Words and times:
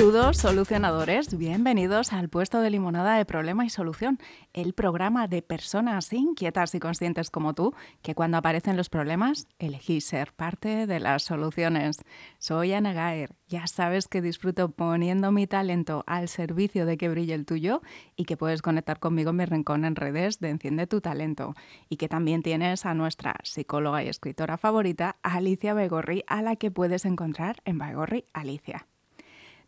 Saludos 0.00 0.38
solucionadores, 0.38 1.36
bienvenidos 1.36 2.14
al 2.14 2.30
puesto 2.30 2.62
de 2.62 2.70
limonada 2.70 3.18
de 3.18 3.26
problema 3.26 3.66
y 3.66 3.68
solución, 3.68 4.18
el 4.54 4.72
programa 4.72 5.28
de 5.28 5.42
personas 5.42 6.10
inquietas 6.14 6.74
y 6.74 6.80
conscientes 6.80 7.28
como 7.28 7.52
tú, 7.52 7.74
que 8.00 8.14
cuando 8.14 8.38
aparecen 8.38 8.78
los 8.78 8.88
problemas 8.88 9.46
elegís 9.58 10.06
ser 10.06 10.32
parte 10.32 10.86
de 10.86 11.00
las 11.00 11.24
soluciones. 11.24 12.02
Soy 12.38 12.72
Ana 12.72 12.94
Gaer, 12.94 13.34
ya 13.46 13.66
sabes 13.66 14.08
que 14.08 14.22
disfruto 14.22 14.70
poniendo 14.70 15.32
mi 15.32 15.46
talento 15.46 16.02
al 16.06 16.28
servicio 16.28 16.86
de 16.86 16.96
que 16.96 17.10
brille 17.10 17.34
el 17.34 17.44
tuyo 17.44 17.82
y 18.16 18.24
que 18.24 18.38
puedes 18.38 18.62
conectar 18.62 19.00
conmigo 19.00 19.28
en 19.30 19.36
mi 19.36 19.44
rincón 19.44 19.84
en 19.84 19.96
redes 19.96 20.40
de 20.40 20.48
Enciende 20.48 20.86
tu 20.86 21.02
talento 21.02 21.54
y 21.90 21.98
que 21.98 22.08
también 22.08 22.42
tienes 22.42 22.86
a 22.86 22.94
nuestra 22.94 23.34
psicóloga 23.42 24.02
y 24.02 24.08
escritora 24.08 24.56
favorita, 24.56 25.16
Alicia 25.22 25.74
Begorri, 25.74 26.24
a 26.26 26.40
la 26.40 26.56
que 26.56 26.70
puedes 26.70 27.04
encontrar 27.04 27.56
en 27.66 27.76
Begorri 27.76 28.24
Alicia. 28.32 28.86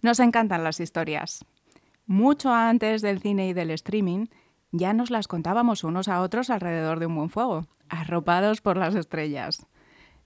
Nos 0.03 0.19
encantan 0.19 0.65
las 0.65 0.81
historias. 0.81 1.45
Mucho 2.07 2.53
antes 2.53 3.03
del 3.03 3.21
cine 3.21 3.49
y 3.49 3.53
del 3.53 3.71
streaming, 3.71 4.27
ya 4.73 4.93
nos 4.93 5.11
las 5.11 5.29
contábamos 5.29 5.85
unos 5.85 6.09
a 6.09 6.21
otros 6.23 6.51
alrededor 6.51 6.99
de 6.99 7.07
un 7.07 7.15
buen 7.15 7.31
fuego, 7.31 7.69
arropados 7.89 8.61
por 8.61 8.77
las 8.77 8.97
estrellas. 8.97 9.65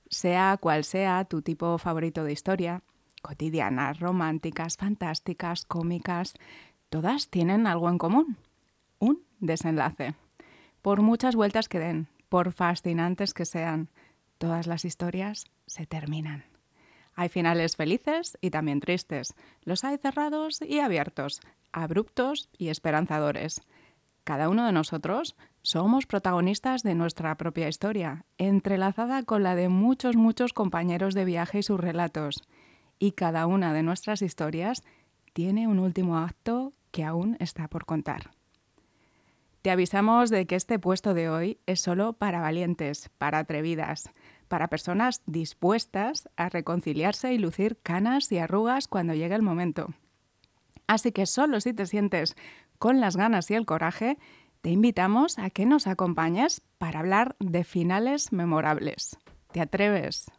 Sea 0.08 0.56
cual 0.58 0.84
sea 0.84 1.26
tu 1.26 1.42
tipo 1.42 1.76
favorito 1.76 2.24
de 2.24 2.32
historia, 2.32 2.82
cotidianas, 3.20 4.00
románticas, 4.00 4.78
fantásticas, 4.78 5.66
cómicas, 5.66 6.32
todas 6.88 7.28
tienen 7.28 7.66
algo 7.66 7.90
en 7.90 7.98
común, 7.98 8.38
un 8.98 9.22
desenlace. 9.40 10.14
Por 10.80 11.02
muchas 11.02 11.36
vueltas 11.36 11.68
que 11.68 11.80
den, 11.80 12.08
por 12.30 12.52
fascinantes 12.52 13.34
que 13.34 13.44
sean, 13.44 13.90
todas 14.38 14.66
las 14.66 14.86
historias 14.86 15.44
se 15.66 15.84
terminan. 15.84 16.55
Hay 17.16 17.30
finales 17.30 17.76
felices 17.76 18.36
y 18.42 18.50
también 18.50 18.80
tristes. 18.80 19.34
Los 19.62 19.84
hay 19.84 19.96
cerrados 19.96 20.60
y 20.60 20.80
abiertos, 20.80 21.40
abruptos 21.72 22.50
y 22.58 22.68
esperanzadores. 22.68 23.62
Cada 24.22 24.50
uno 24.50 24.66
de 24.66 24.72
nosotros 24.72 25.34
somos 25.62 26.06
protagonistas 26.06 26.82
de 26.82 26.94
nuestra 26.94 27.36
propia 27.36 27.68
historia, 27.68 28.26
entrelazada 28.36 29.22
con 29.22 29.42
la 29.42 29.54
de 29.54 29.68
muchos, 29.68 30.14
muchos 30.14 30.52
compañeros 30.52 31.14
de 31.14 31.24
viaje 31.24 31.60
y 31.60 31.62
sus 31.62 31.80
relatos. 31.80 32.42
Y 32.98 33.12
cada 33.12 33.46
una 33.46 33.72
de 33.72 33.82
nuestras 33.82 34.20
historias 34.20 34.82
tiene 35.32 35.68
un 35.68 35.78
último 35.78 36.18
acto 36.18 36.72
que 36.90 37.02
aún 37.02 37.36
está 37.40 37.68
por 37.68 37.86
contar. 37.86 38.30
Te 39.62 39.70
avisamos 39.70 40.30
de 40.30 40.46
que 40.46 40.54
este 40.54 40.78
puesto 40.78 41.12
de 41.12 41.28
hoy 41.28 41.58
es 41.66 41.80
solo 41.80 42.12
para 42.12 42.40
valientes, 42.40 43.10
para 43.18 43.38
atrevidas, 43.38 44.10
para 44.48 44.68
personas 44.68 45.22
dispuestas 45.26 46.28
a 46.36 46.48
reconciliarse 46.48 47.32
y 47.32 47.38
lucir 47.38 47.78
canas 47.82 48.30
y 48.32 48.38
arrugas 48.38 48.88
cuando 48.88 49.14
llegue 49.14 49.34
el 49.34 49.42
momento. 49.42 49.94
Así 50.86 51.12
que 51.12 51.26
solo 51.26 51.60
si 51.60 51.72
te 51.72 51.86
sientes 51.86 52.36
con 52.78 53.00
las 53.00 53.16
ganas 53.16 53.50
y 53.50 53.54
el 53.54 53.66
coraje, 53.66 54.18
te 54.60 54.70
invitamos 54.70 55.38
a 55.38 55.50
que 55.50 55.66
nos 55.66 55.86
acompañes 55.86 56.62
para 56.78 57.00
hablar 57.00 57.36
de 57.38 57.64
finales 57.64 58.32
memorables. 58.32 59.18
¿Te 59.52 59.60
atreves? 59.60 60.30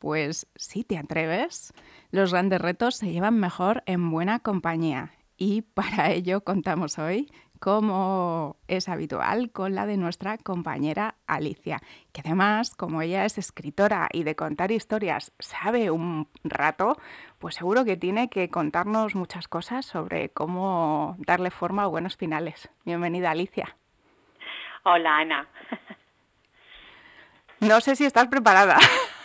Pues 0.00 0.46
si 0.56 0.84
te 0.84 0.98
atreves, 0.98 1.72
los 2.10 2.32
grandes 2.32 2.60
retos 2.60 2.96
se 2.96 3.12
llevan 3.12 3.38
mejor 3.38 3.82
en 3.86 4.10
buena 4.10 4.40
compañía 4.40 5.12
y 5.36 5.62
para 5.62 6.10
ello 6.12 6.42
contamos 6.42 6.98
hoy 6.98 7.30
como 7.60 8.56
es 8.68 8.88
habitual, 8.88 9.50
con 9.50 9.74
la 9.74 9.86
de 9.86 9.96
nuestra 9.96 10.38
compañera 10.38 11.14
Alicia, 11.26 11.80
que 12.12 12.22
además, 12.24 12.74
como 12.74 13.02
ella 13.02 13.24
es 13.24 13.38
escritora 13.38 14.08
y 14.12 14.24
de 14.24 14.36
contar 14.36 14.70
historias 14.70 15.32
sabe 15.38 15.90
un 15.90 16.28
rato, 16.44 16.96
pues 17.38 17.54
seguro 17.54 17.84
que 17.84 17.96
tiene 17.96 18.28
que 18.28 18.48
contarnos 18.48 19.14
muchas 19.14 19.48
cosas 19.48 19.86
sobre 19.86 20.30
cómo 20.30 21.16
darle 21.18 21.50
forma 21.50 21.84
a 21.84 21.86
buenos 21.86 22.16
finales. 22.16 22.70
Bienvenida, 22.84 23.30
Alicia. 23.30 23.76
Hola, 24.84 25.18
Ana. 25.18 25.48
No 27.58 27.80
sé 27.80 27.96
si 27.96 28.04
estás 28.04 28.28
preparada. 28.28 28.76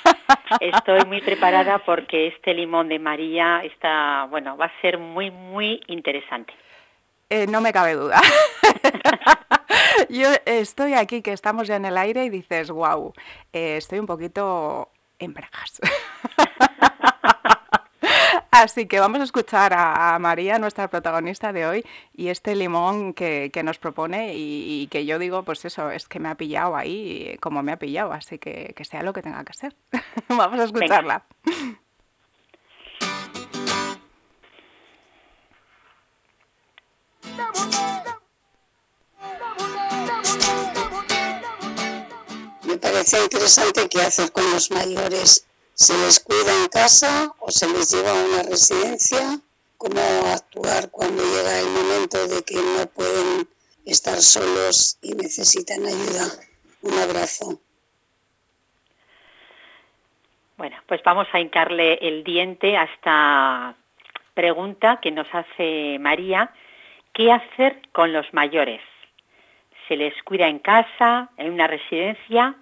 Estoy 0.61 1.05
muy 1.05 1.21
preparada 1.21 1.79
porque 1.79 2.27
este 2.27 2.53
limón 2.53 2.87
de 2.87 2.97
María 2.97 3.61
está, 3.63 4.25
bueno, 4.29 4.55
va 4.55 4.65
a 4.65 4.81
ser 4.81 4.97
muy, 4.97 5.31
muy 5.31 5.81
interesante. 5.87 6.53
Eh, 7.31 7.47
no 7.47 7.61
me 7.61 7.71
cabe 7.71 7.93
duda. 7.93 8.21
Yo 10.09 10.27
estoy 10.45 10.95
aquí, 10.95 11.21
que 11.21 11.31
estamos 11.31 11.65
ya 11.65 11.77
en 11.77 11.85
el 11.85 11.97
aire 11.97 12.25
y 12.25 12.29
dices, 12.29 12.69
wow, 12.69 13.13
eh, 13.53 13.77
estoy 13.77 13.99
un 13.99 14.05
poquito 14.05 14.89
en 15.17 15.33
bragas. 15.33 15.79
Así 18.51 18.85
que 18.85 18.99
vamos 18.99 19.21
a 19.21 19.23
escuchar 19.23 19.71
a, 19.73 20.19
María, 20.19 20.59
nuestra 20.59 20.89
protagonista 20.89 21.53
de 21.53 21.65
hoy, 21.65 21.85
y 22.13 22.27
este 22.27 22.53
limón 22.53 23.13
que, 23.13 23.49
nos 23.63 23.77
propone 23.77 24.33
y, 24.35 24.87
que 24.87 25.05
yo 25.05 25.17
digo, 25.17 25.43
pues 25.43 25.63
eso, 25.63 25.89
es 25.89 26.09
que 26.09 26.19
me 26.19 26.27
ha 26.27 26.35
pillado 26.35 26.75
ahí 26.75 27.37
como 27.39 27.63
me 27.63 27.71
ha 27.71 27.79
pillado, 27.79 28.11
así 28.11 28.39
que 28.39 28.73
que 28.75 28.83
sea 28.83 29.03
lo 29.03 29.13
que 29.13 29.21
tenga 29.21 29.45
que 29.45 29.53
ser. 29.53 29.73
vamos 30.27 30.59
a 30.59 30.65
escucharla. 30.65 31.23
Me 42.63 42.77
parece 42.77 43.21
interesante 43.21 43.89
qué 43.89 44.01
hacer 44.01 44.31
con 44.31 44.49
los 44.51 44.71
mayores. 44.71 45.45
¿Se 45.73 45.97
les 45.97 46.19
cuida 46.19 46.53
en 46.63 46.69
casa 46.69 47.33
o 47.39 47.49
se 47.49 47.67
les 47.67 47.91
lleva 47.91 48.11
a 48.11 48.25
una 48.25 48.43
residencia? 48.43 49.39
¿Cómo 49.77 49.99
actuar 50.31 50.91
cuando 50.91 51.23
llega 51.23 51.59
el 51.59 51.69
momento 51.69 52.27
de 52.27 52.43
que 52.43 52.55
no 52.55 52.85
pueden 52.87 53.47
estar 53.85 54.21
solos 54.21 54.99
y 55.01 55.13
necesitan 55.15 55.85
ayuda? 55.85 56.27
Un 56.83 56.97
abrazo. 56.99 57.59
Bueno, 60.57 60.77
pues 60.85 61.01
vamos 61.03 61.27
a 61.33 61.39
hincarle 61.39 61.95
el 61.95 62.23
diente 62.23 62.77
a 62.77 62.83
esta 62.83 63.75
pregunta 64.35 64.99
que 65.01 65.09
nos 65.09 65.27
hace 65.33 65.97
María 65.99 66.53
¿Qué 67.13 67.31
hacer 67.31 67.81
con 67.91 68.13
los 68.13 68.33
mayores? 68.33 68.81
¿Se 69.87 69.97
les 69.97 70.13
cuida 70.23 70.47
en 70.47 70.59
casa, 70.59 71.29
en 71.37 71.51
una 71.51 71.67
residencia? 71.67 72.55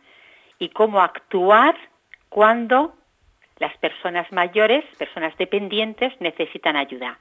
¿Y 0.57 0.69
cómo 0.69 1.01
actuar 1.01 1.75
cuando 2.29 2.93
las 3.59 3.77
personas 3.77 4.31
mayores, 4.31 4.83
personas 4.97 5.37
dependientes, 5.37 6.13
necesitan 6.19 6.75
ayuda? 6.75 7.19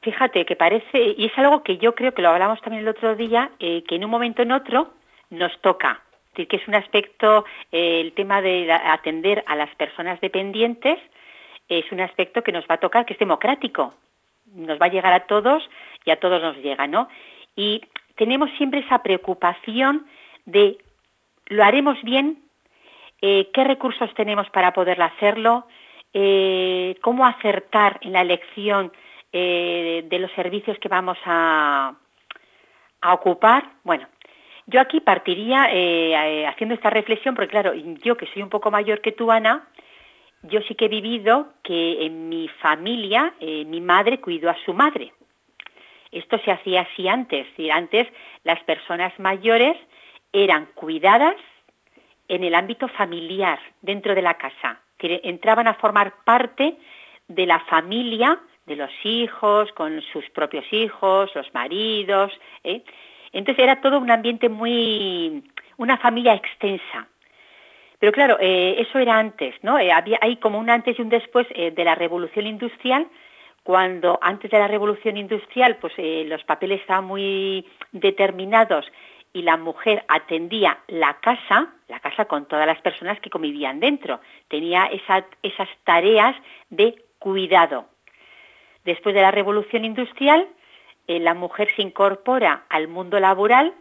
Fíjate 0.00 0.46
que 0.46 0.56
parece, 0.56 1.14
y 1.18 1.26
es 1.26 1.36
algo 1.36 1.62
que 1.62 1.76
yo 1.76 1.94
creo 1.94 2.14
que 2.14 2.22
lo 2.22 2.30
hablamos 2.30 2.62
también 2.62 2.82
el 2.82 2.88
otro 2.88 3.14
día, 3.14 3.50
eh, 3.58 3.82
que 3.86 3.96
en 3.96 4.04
un 4.04 4.10
momento 4.10 4.40
en 4.40 4.52
otro 4.52 4.94
nos 5.28 5.60
toca. 5.60 6.00
Es 6.28 6.32
decir, 6.32 6.48
que 6.48 6.56
es 6.56 6.68
un 6.68 6.76
aspecto, 6.76 7.44
eh, 7.72 8.00
el 8.00 8.12
tema 8.12 8.40
de 8.40 8.72
atender 8.72 9.44
a 9.46 9.56
las 9.56 9.74
personas 9.74 10.20
dependientes, 10.20 10.98
es 11.68 11.90
un 11.92 12.00
aspecto 12.00 12.42
que 12.42 12.52
nos 12.52 12.64
va 12.64 12.76
a 12.76 12.80
tocar, 12.80 13.04
que 13.04 13.14
es 13.14 13.18
democrático 13.18 13.94
nos 14.56 14.80
va 14.80 14.86
a 14.86 14.90
llegar 14.90 15.12
a 15.12 15.26
todos 15.26 15.68
y 16.04 16.10
a 16.10 16.18
todos 16.18 16.42
nos 16.42 16.56
llega, 16.56 16.86
¿no? 16.86 17.08
Y 17.54 17.82
tenemos 18.16 18.50
siempre 18.56 18.80
esa 18.80 19.02
preocupación 19.02 20.06
de 20.46 20.78
lo 21.46 21.62
haremos 21.64 22.02
bien, 22.02 22.42
eh, 23.22 23.50
qué 23.52 23.64
recursos 23.64 24.12
tenemos 24.14 24.48
para 24.50 24.72
poder 24.72 25.00
hacerlo, 25.00 25.66
eh, 26.12 26.96
cómo 27.02 27.26
acertar 27.26 27.98
en 28.02 28.12
la 28.12 28.22
elección 28.22 28.92
eh, 29.32 30.04
de 30.08 30.18
los 30.18 30.32
servicios 30.32 30.78
que 30.78 30.88
vamos 30.88 31.18
a, 31.24 31.94
a 33.00 33.14
ocupar. 33.14 33.70
Bueno, 33.84 34.06
yo 34.66 34.80
aquí 34.80 35.00
partiría 35.00 35.64
haciendo 36.48 36.74
esta 36.74 36.90
reflexión, 36.90 37.34
porque 37.34 37.50
claro, 37.50 37.74
yo 37.74 38.16
que 38.16 38.26
soy 38.26 38.42
un 38.42 38.50
poco 38.50 38.70
mayor 38.70 39.00
que 39.00 39.12
tú, 39.12 39.30
Ana, 39.30 39.68
yo 40.48 40.60
sí 40.62 40.74
que 40.74 40.86
he 40.86 40.88
vivido 40.88 41.52
que 41.62 42.04
en 42.04 42.28
mi 42.28 42.48
familia 42.48 43.34
eh, 43.40 43.64
mi 43.64 43.80
madre 43.80 44.20
cuidó 44.20 44.50
a 44.50 44.56
su 44.64 44.74
madre. 44.74 45.12
Esto 46.12 46.38
se 46.44 46.50
hacía 46.50 46.82
así 46.82 47.08
antes. 47.08 47.46
Antes 47.72 48.08
las 48.44 48.62
personas 48.64 49.18
mayores 49.18 49.76
eran 50.32 50.66
cuidadas 50.74 51.36
en 52.28 52.44
el 52.44 52.54
ámbito 52.54 52.88
familiar, 52.88 53.58
dentro 53.82 54.14
de 54.14 54.22
la 54.22 54.34
casa. 54.34 54.80
Entraban 54.98 55.68
a 55.68 55.74
formar 55.74 56.14
parte 56.24 56.76
de 57.28 57.46
la 57.46 57.60
familia, 57.60 58.40
de 58.66 58.76
los 58.76 58.90
hijos, 59.04 59.70
con 59.72 60.00
sus 60.12 60.28
propios 60.30 60.64
hijos, 60.72 61.30
los 61.34 61.52
maridos. 61.54 62.32
¿eh? 62.64 62.82
Entonces 63.32 63.62
era 63.62 63.80
todo 63.80 63.98
un 63.98 64.10
ambiente 64.10 64.48
muy, 64.48 65.44
una 65.76 65.98
familia 65.98 66.34
extensa. 66.34 67.08
Pero 67.98 68.12
claro, 68.12 68.36
eh, 68.40 68.76
eso 68.78 68.98
era 68.98 69.18
antes, 69.18 69.54
¿no? 69.62 69.78
Eh, 69.78 69.90
hay 69.92 70.36
como 70.36 70.58
un 70.58 70.68
antes 70.68 70.98
y 70.98 71.02
un 71.02 71.08
después 71.08 71.46
eh, 71.50 71.70
de 71.70 71.84
la 71.84 71.94
revolución 71.94 72.46
industrial, 72.46 73.06
cuando 73.62 74.18
antes 74.22 74.50
de 74.50 74.58
la 74.58 74.68
revolución 74.68 75.16
industrial 75.16 75.76
pues 75.80 75.94
los 75.98 76.44
papeles 76.44 76.80
estaban 76.80 77.04
muy 77.04 77.66
determinados 77.90 78.86
y 79.32 79.42
la 79.42 79.56
mujer 79.56 80.04
atendía 80.06 80.78
la 80.86 81.14
casa, 81.14 81.74
la 81.88 81.98
casa 81.98 82.26
con 82.26 82.46
todas 82.46 82.66
las 82.66 82.80
personas 82.80 83.18
que 83.18 83.28
convivían 83.28 83.80
dentro, 83.80 84.20
tenía 84.46 84.88
esas 85.42 85.68
tareas 85.82 86.36
de 86.70 87.02
cuidado. 87.18 87.86
Después 88.84 89.16
de 89.16 89.22
la 89.22 89.32
revolución 89.32 89.84
industrial, 89.84 90.46
la 91.08 91.34
mujer 91.34 91.68
se 91.74 91.82
incorpora 91.82 92.66
al 92.68 92.86
mundo 92.86 93.18
laboral, 93.18 93.74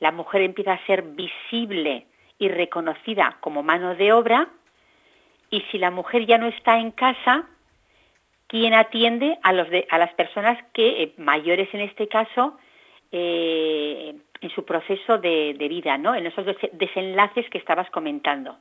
la 0.00 0.12
mujer 0.12 0.42
empieza 0.42 0.74
a 0.74 0.84
ser 0.84 1.00
visible 1.02 2.06
y 2.40 2.48
reconocida 2.48 3.36
como 3.40 3.62
mano 3.62 3.94
de 3.94 4.12
obra, 4.12 4.48
y 5.50 5.60
si 5.70 5.78
la 5.78 5.90
mujer 5.90 6.26
ya 6.26 6.38
no 6.38 6.46
está 6.46 6.78
en 6.78 6.90
casa, 6.90 7.46
¿quién 8.46 8.72
atiende 8.72 9.38
a, 9.42 9.52
las 9.52 10.14
personas 10.14 10.58
que, 10.72 11.02
eh, 11.02 11.12
mayores 11.18 11.68
en 11.74 11.82
este 11.82 12.08
caso, 12.08 12.56
eh, 13.12 14.14
en 14.40 14.50
su 14.50 14.64
proceso 14.64 15.18
de, 15.18 15.54
vida, 15.68 15.98
¿no? 15.98 16.14
en 16.14 16.26
esos 16.26 16.46
desenlaces 16.72 17.48
que 17.50 17.58
estabas 17.58 17.90
comentando? 17.90 18.56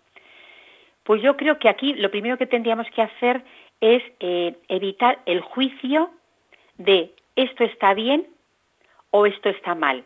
Pues 1.03 1.21
yo 1.21 1.37
creo 1.37 1.57
que 1.57 1.69
aquí 1.69 1.93
lo 1.93 2.11
primero 2.11 2.37
que 2.37 2.47
tendríamos 2.47 2.87
que 2.91 3.01
hacer 3.01 3.43
es 3.79 4.03
eh, 4.19 4.55
evitar 4.67 5.19
el 5.25 5.39
juicio 5.39 6.11
de 6.77 7.13
esto 7.35 7.63
está 7.63 7.93
bien 7.93 8.27
o 9.11 9.25
esto 9.25 9.47
está 9.49 9.73
mal. 9.73 10.03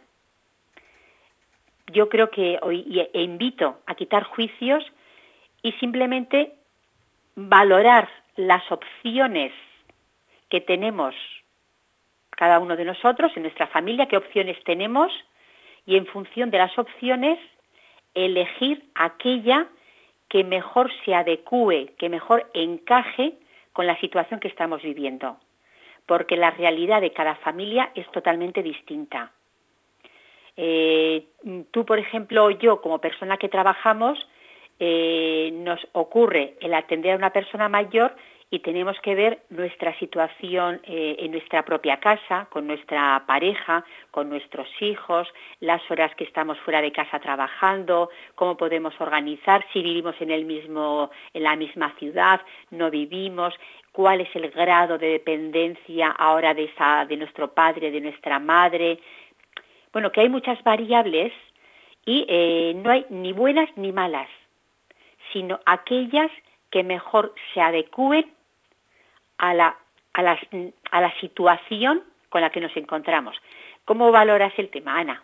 Yo 1.94 2.10
creo 2.10 2.30
que 2.30 2.60
hoy 2.62 3.08
e 3.14 3.22
invito 3.22 3.80
a 3.86 3.94
quitar 3.96 4.24
juicios 4.24 4.84
y 5.62 5.72
simplemente 5.74 6.54
valorar 7.36 8.10
las 8.36 8.64
opciones 8.72 9.54
que 10.50 10.60
tenemos 10.60 11.16
cada 12.32 12.60
uno 12.60 12.76
de 12.76 12.86
nosotros, 12.86 13.32
en 13.36 13.44
nuestra 13.44 13.68
familia, 13.68 14.08
qué 14.08 14.18
opciones 14.18 14.58
tenemos 14.64 15.12
y 15.86 15.98
en 15.98 16.08
función 16.08 16.50
de 16.50 16.58
las 16.58 16.78
opciones 16.80 17.40
elegir 18.16 18.84
aquella 18.96 19.68
que 20.30 20.44
mejor 20.44 20.92
se 21.06 21.14
adecue, 21.14 21.94
que 22.00 22.10
mejor 22.10 22.50
encaje 22.56 23.34
con 23.72 23.86
la 23.86 24.00
situación 24.00 24.40
que 24.40 24.48
estamos 24.48 24.82
viviendo, 24.82 25.38
porque 26.08 26.38
la 26.38 26.52
realidad 26.52 27.02
de 27.02 27.14
cada 27.14 27.36
familia 27.36 27.92
es 27.94 28.10
totalmente 28.12 28.64
distinta. 28.64 29.32
Eh, 30.58 31.26
tú, 31.72 31.86
por 31.86 32.00
ejemplo, 32.00 32.50
yo 32.52 32.82
como 32.82 33.00
persona 33.00 33.38
que 33.38 33.50
trabajamos, 33.50 34.20
eh, 34.80 35.52
nos 35.54 35.80
ocurre 35.94 36.56
el 36.60 36.74
atender 36.74 37.14
a 37.14 37.18
una 37.18 37.32
persona 37.32 37.70
mayor 37.70 38.16
y 38.54 38.60
tenemos 38.60 38.96
que 39.02 39.16
ver 39.16 39.40
nuestra 39.50 39.98
situación 39.98 40.80
eh, 40.84 41.16
en 41.18 41.32
nuestra 41.32 41.66
propia 41.66 42.00
casa, 42.00 42.46
con 42.52 42.68
nuestra 42.68 43.24
pareja, 43.26 43.84
con 44.12 44.30
nuestros 44.30 44.68
hijos, 44.80 45.28
las 45.60 45.82
horas 45.90 46.14
que 46.16 46.24
estamos 46.24 46.60
fuera 46.60 46.80
de 46.80 46.92
casa 46.92 47.20
trabajando, 47.20 48.12
cómo 48.36 48.56
podemos 48.56 48.94
organizar, 49.02 49.66
si 49.74 49.82
vivimos 49.82 50.16
en 50.20 50.30
el 50.30 50.46
mismo, 50.46 51.10
en 51.34 51.42
la 51.42 51.56
misma 51.56 51.96
ciudad, 51.98 52.42
no 52.70 52.92
vivimos, 52.92 53.56
cuál 53.92 54.22
es 54.22 54.36
el 54.36 54.52
grado 54.52 55.00
de 55.00 55.08
dependencia 55.08 56.10
ahora 56.10 56.54
de, 56.54 56.66
esa, 56.66 57.06
de 57.06 57.18
nuestro 57.18 57.54
padre, 57.54 57.90
de 57.90 58.02
nuestra 58.02 58.38
madre. 58.38 59.00
Bueno, 59.94 60.12
que 60.12 60.22
hay 60.22 60.30
muchas 60.30 60.62
variables 60.64 61.32
y 62.06 62.26
eh, 62.28 62.74
no 62.76 62.92
hay 62.92 63.06
ni 63.10 63.32
buenas 63.32 63.70
ni 63.78 63.92
malas, 63.92 64.28
sino 65.32 65.60
aquellas 65.66 66.32
que 66.72 66.84
mejor 66.84 67.34
se 67.54 67.62
adecúen 67.62 68.34
a 69.38 69.54
la, 69.54 69.78
a, 70.14 70.38
a 70.92 71.02
la 71.02 71.20
situación 71.22 72.04
con 72.30 72.42
la 72.42 72.50
que 72.50 72.60
nos 72.60 72.76
encontramos. 72.76 73.38
¿Cómo 73.86 74.12
valoras 74.12 74.54
el 74.58 74.70
tema, 74.70 74.98
Ana? 75.00 75.24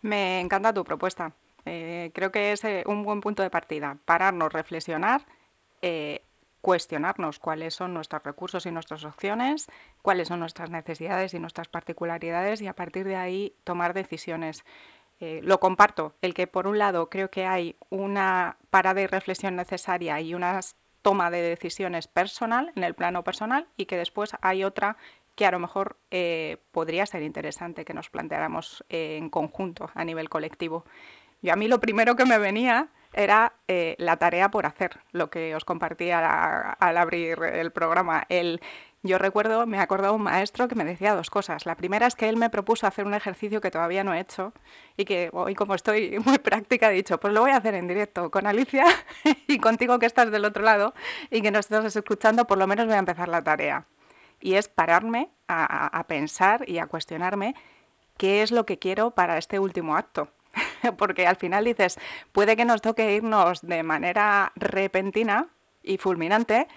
Me 0.00 0.40
encanta 0.40 0.72
tu 0.72 0.82
propuesta. 0.82 1.32
Eh, 1.66 2.10
creo 2.14 2.32
que 2.32 2.52
es 2.52 2.64
eh, 2.64 2.82
un 2.86 3.02
buen 3.02 3.20
punto 3.20 3.42
de 3.42 3.50
partida. 3.50 3.98
Pararnos, 4.06 4.52
reflexionar, 4.52 5.20
cuestionarnos 6.60 7.38
cuáles 7.38 7.74
son 7.74 7.94
nuestros 7.94 8.22
recursos 8.22 8.66
y 8.66 8.70
nuestras 8.70 9.04
opciones, 9.04 9.66
cuáles 10.02 10.28
son 10.28 10.40
nuestras 10.40 10.70
necesidades 10.70 11.34
y 11.34 11.38
nuestras 11.38 11.68
particularidades 11.68 12.60
y 12.60 12.66
a 12.66 12.74
partir 12.74 13.06
de 13.06 13.16
ahí 13.16 13.54
tomar 13.64 13.94
decisiones. 13.94 14.64
lo 15.20 15.60
comparto, 15.60 16.14
el 16.22 16.32
que 16.32 16.46
por 16.46 16.66
un 16.66 16.78
lado 16.78 17.10
creo 17.10 17.30
que 17.30 17.44
hay 17.44 17.76
una 17.90 18.56
parada 18.70 19.02
y 19.02 19.06
reflexión 19.06 19.54
necesaria 19.54 20.18
y 20.20 20.34
unas 20.34 20.76
toma 21.02 21.30
de 21.30 21.42
decisiones 21.42 22.06
personal, 22.06 22.72
en 22.76 22.84
el 22.84 22.94
plano 22.94 23.24
personal, 23.24 23.66
y 23.76 23.86
que 23.86 23.96
después 23.96 24.32
hay 24.40 24.64
otra 24.64 24.96
que 25.34 25.46
a 25.46 25.50
lo 25.50 25.58
mejor 25.58 25.96
eh, 26.10 26.58
podría 26.72 27.06
ser 27.06 27.22
interesante 27.22 27.84
que 27.84 27.94
nos 27.94 28.10
planteáramos 28.10 28.84
eh, 28.88 29.16
en 29.16 29.30
conjunto 29.30 29.90
a 29.94 30.04
nivel 30.04 30.28
colectivo. 30.28 30.84
Y 31.42 31.48
a 31.48 31.56
mí 31.56 31.68
lo 31.68 31.80
primero 31.80 32.16
que 32.16 32.26
me 32.26 32.38
venía 32.38 32.88
era 33.12 33.54
eh, 33.68 33.96
la 33.98 34.16
tarea 34.16 34.50
por 34.50 34.66
hacer, 34.66 35.00
lo 35.12 35.30
que 35.30 35.54
os 35.54 35.64
compartía 35.64 36.74
al 36.78 36.96
abrir 36.96 37.42
el 37.42 37.72
programa, 37.72 38.24
el 38.28 38.60
yo 39.02 39.16
recuerdo, 39.16 39.66
me 39.66 39.78
acordado 39.78 40.12
un 40.12 40.22
maestro 40.22 40.68
que 40.68 40.74
me 40.74 40.84
decía 40.84 41.14
dos 41.14 41.30
cosas. 41.30 41.64
La 41.64 41.74
primera 41.74 42.06
es 42.06 42.14
que 42.14 42.28
él 42.28 42.36
me 42.36 42.50
propuso 42.50 42.86
hacer 42.86 43.06
un 43.06 43.14
ejercicio 43.14 43.62
que 43.62 43.70
todavía 43.70 44.04
no 44.04 44.12
he 44.12 44.20
hecho 44.20 44.52
y 44.98 45.06
que 45.06 45.30
hoy 45.32 45.54
como 45.54 45.74
estoy 45.74 46.18
muy 46.24 46.38
práctica 46.38 46.90
he 46.90 46.94
dicho, 46.94 47.18
pues 47.18 47.32
lo 47.32 47.40
voy 47.40 47.52
a 47.52 47.56
hacer 47.56 47.74
en 47.74 47.86
directo 47.88 48.30
con 48.30 48.46
Alicia 48.46 48.84
y 49.46 49.58
contigo 49.58 49.98
que 49.98 50.04
estás 50.04 50.30
del 50.30 50.44
otro 50.44 50.62
lado 50.62 50.92
y 51.30 51.40
que 51.40 51.50
nos 51.50 51.60
estás 51.60 51.96
escuchando, 51.96 52.46
por 52.46 52.58
lo 52.58 52.66
menos 52.66 52.86
voy 52.86 52.96
a 52.96 52.98
empezar 52.98 53.28
la 53.28 53.42
tarea. 53.42 53.86
Y 54.38 54.54
es 54.54 54.68
pararme 54.68 55.30
a 55.48 56.04
pensar 56.06 56.66
y 56.68 56.78
a 56.78 56.86
cuestionarme 56.86 57.54
qué 58.16 58.42
es 58.42 58.52
lo 58.52 58.64
que 58.64 58.78
quiero 58.78 59.10
para 59.12 59.38
este 59.38 59.58
último 59.58 59.96
acto. 59.96 60.28
Porque 60.98 61.26
al 61.26 61.36
final 61.36 61.64
dices, 61.64 61.98
puede 62.32 62.56
que 62.56 62.64
nos 62.64 62.82
toque 62.82 63.14
irnos 63.14 63.62
de 63.62 63.82
manera 63.82 64.52
repentina 64.56 65.48
y 65.82 65.98
fulminante, 65.98 66.68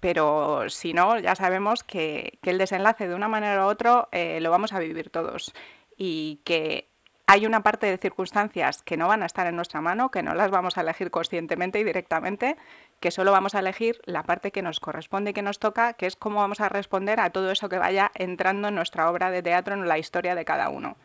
pero 0.00 0.68
si 0.68 0.92
no, 0.92 1.18
ya 1.18 1.34
sabemos 1.34 1.84
que, 1.84 2.38
el 2.42 2.58
desenlace 2.58 3.08
de 3.08 3.14
una 3.14 3.28
manera 3.28 3.66
u 3.66 3.68
otra 3.68 4.08
eh, 4.12 4.40
lo 4.40 4.50
vamos 4.50 4.72
a 4.72 4.78
vivir 4.78 5.10
todos 5.10 5.52
y 5.96 6.40
que 6.44 6.88
hay 7.26 7.46
una 7.46 7.62
parte 7.62 7.86
de 7.86 7.98
circunstancias 7.98 8.82
que 8.82 8.96
no 8.96 9.08
van 9.08 9.22
a 9.22 9.26
estar 9.26 9.46
en 9.46 9.56
nuestra 9.56 9.80
mano, 9.80 10.10
que 10.10 10.22
no 10.22 10.34
las 10.34 10.50
vamos 10.50 10.76
a 10.76 10.80
elegir 10.80 11.10
conscientemente 11.10 11.78
y 11.78 11.84
directamente, 11.84 12.56
que 13.00 13.10
solo 13.10 13.32
vamos 13.32 13.54
a 13.54 13.60
elegir 13.60 14.00
la 14.04 14.22
parte 14.24 14.50
que 14.50 14.60
nos 14.60 14.80
corresponde 14.80 15.30
y 15.30 15.34
que 15.34 15.42
nos 15.42 15.58
toca, 15.58 15.94
que 15.94 16.06
es 16.06 16.16
cómo 16.16 16.40
vamos 16.40 16.60
a 16.60 16.68
responder 16.68 17.20
a 17.20 17.30
todo 17.30 17.50
eso 17.50 17.68
que 17.68 17.78
vaya 17.78 18.10
entrando 18.14 18.68
en 18.68 18.74
nuestra 18.74 19.08
obra 19.08 19.30
de 19.30 19.42
teatro, 19.42 19.74
en 19.74 19.88
la 19.88 19.98
historia 19.98 20.34
de 20.34 20.44
cada 20.44 20.68
uno. 20.68 20.96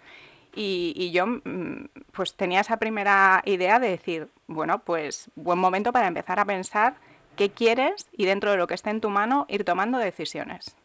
Y, 0.59 1.11
yo 1.11 1.27
mm, 1.27 1.89
pues 2.11 2.33
tenía 2.33 2.61
esa 2.61 2.77
primera 2.77 3.43
idea 3.45 3.77
de 3.77 3.89
decir, 3.89 4.29
bueno, 4.47 4.79
pues 4.79 5.29
buen 5.35 5.59
momento 5.59 5.91
para 5.91 6.07
empezar 6.07 6.39
a 6.39 6.45
pensar 6.45 6.95
qué 7.35 7.51
quieres 7.51 8.07
y 8.11 8.25
dentro 8.25 8.49
de 8.49 8.57
lo 8.57 8.65
que 8.65 8.73
esté 8.73 8.89
en 8.89 8.99
tu 8.99 9.11
mano 9.11 9.45
ir 9.49 9.63
tomando 9.63 9.99
decisiones. 9.99 10.75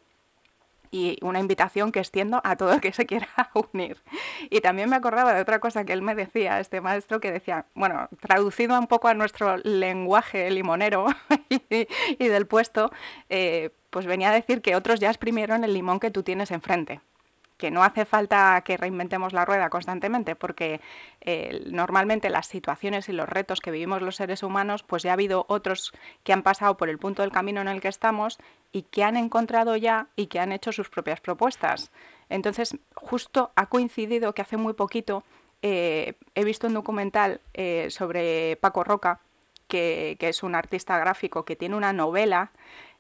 Y 0.90 1.16
una 1.22 1.40
invitación 1.40 1.90
que 1.90 2.00
extiendo 2.00 2.42
a 2.44 2.56
todo 2.56 2.74
el 2.74 2.82
que 2.82 2.92
se 2.92 3.06
quiera 3.06 3.28
unir. 3.72 3.96
Y 4.50 4.60
también 4.60 4.90
me 4.90 4.96
acordaba 4.96 5.32
de 5.32 5.40
otra 5.40 5.58
cosa 5.58 5.86
que 5.86 5.94
él 5.94 6.02
me 6.02 6.14
decía, 6.14 6.60
este 6.60 6.82
maestro, 6.82 7.18
que 7.18 7.32
decía, 7.32 7.64
bueno, 7.74 8.10
traducido 8.20 8.78
un 8.78 8.88
poco 8.88 9.08
a 9.08 9.14
nuestro 9.14 9.56
lenguaje 9.56 10.50
limonero 10.50 11.06
y, 11.48 12.28
del 12.28 12.46
puesto, 12.46 12.92
eh, 13.30 13.70
pues 13.88 14.04
venía 14.04 14.28
a 14.28 14.34
decir 14.34 14.60
que 14.60 14.76
otros 14.76 15.00
ya 15.00 15.08
exprimieron 15.08 15.64
el 15.64 15.72
limón 15.72 15.98
que 15.98 16.10
tú 16.10 16.22
tienes 16.22 16.50
enfrente 16.50 17.00
que 17.62 17.70
no 17.70 17.84
hace 17.84 18.04
falta 18.04 18.60
que 18.64 18.76
reinventemos 18.76 19.32
la 19.32 19.44
rueda 19.44 19.70
constantemente, 19.70 20.34
porque 20.34 20.80
eh, 21.20 21.62
normalmente 21.70 22.28
las 22.28 22.48
situaciones 22.48 23.08
y 23.08 23.12
los 23.12 23.28
retos 23.28 23.60
que 23.60 23.70
vivimos 23.70 24.02
los 24.02 24.16
seres 24.16 24.42
humanos, 24.42 24.82
pues 24.82 25.04
ya 25.04 25.10
ha 25.10 25.12
habido 25.12 25.46
otros 25.48 25.92
que 26.24 26.32
han 26.32 26.42
pasado 26.42 26.76
por 26.76 26.88
el 26.88 26.98
punto 26.98 27.22
del 27.22 27.30
camino 27.30 27.60
en 27.60 27.68
el 27.68 27.80
que 27.80 27.86
estamos 27.86 28.40
y 28.72 28.82
que 28.82 29.04
han 29.04 29.16
encontrado 29.16 29.76
ya 29.76 30.08
y 30.16 30.26
que 30.26 30.40
han 30.40 30.50
hecho 30.50 30.72
sus 30.72 30.90
propias 30.90 31.20
propuestas. 31.20 31.92
Entonces, 32.28 32.76
justo 32.96 33.52
ha 33.54 33.66
coincidido 33.66 34.34
que 34.34 34.42
hace 34.42 34.56
muy 34.56 34.72
poquito 34.72 35.22
eh, 35.62 36.14
he 36.34 36.42
visto 36.42 36.66
un 36.66 36.74
documental 36.74 37.42
eh, 37.54 37.86
sobre 37.90 38.56
Paco 38.56 38.82
Roca, 38.82 39.20
que, 39.68 40.16
que, 40.18 40.30
es 40.30 40.42
un 40.42 40.56
artista 40.56 40.98
gráfico 40.98 41.44
que 41.44 41.54
tiene 41.54 41.76
una 41.76 41.92
novela 41.92 42.50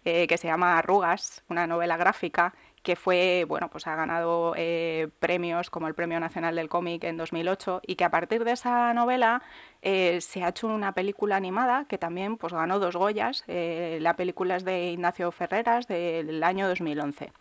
que 0.04 0.36
se 0.36 0.48
llama 0.48 0.78
Arrugas, 0.78 1.44
una 1.48 1.68
novela 1.68 1.96
gráfica, 1.96 2.54
que 2.82 2.96
fue, 2.96 3.44
bueno, 3.46 3.68
pues 3.70 3.86
ha 3.86 3.94
ganado 3.94 4.54
eh, 4.56 5.08
premios 5.20 5.70
como 5.70 5.86
el 5.86 5.94
Premio 5.94 6.18
Nacional 6.18 6.56
del 6.56 6.68
Cómic 6.68 7.04
en 7.04 7.16
2008 7.16 7.82
y 7.86 7.94
que 7.94 8.04
a 8.04 8.10
partir 8.10 8.44
de 8.44 8.52
esa 8.52 8.92
novela 8.92 9.42
eh, 9.82 10.20
se 10.20 10.42
ha 10.42 10.48
hecho 10.48 10.66
una 10.66 10.92
película 10.92 11.36
animada 11.36 11.86
que 11.88 11.98
también 11.98 12.36
pues 12.36 12.52
ganó 12.52 12.80
dos 12.80 12.96
Goyas. 12.96 13.44
Eh, 13.46 13.98
la 14.00 14.16
película 14.16 14.56
es 14.56 14.64
de 14.64 14.90
Ignacio 14.90 15.30
Ferreras 15.30 15.86
del 15.86 16.42
año 16.42 16.68
2011. 16.68 17.32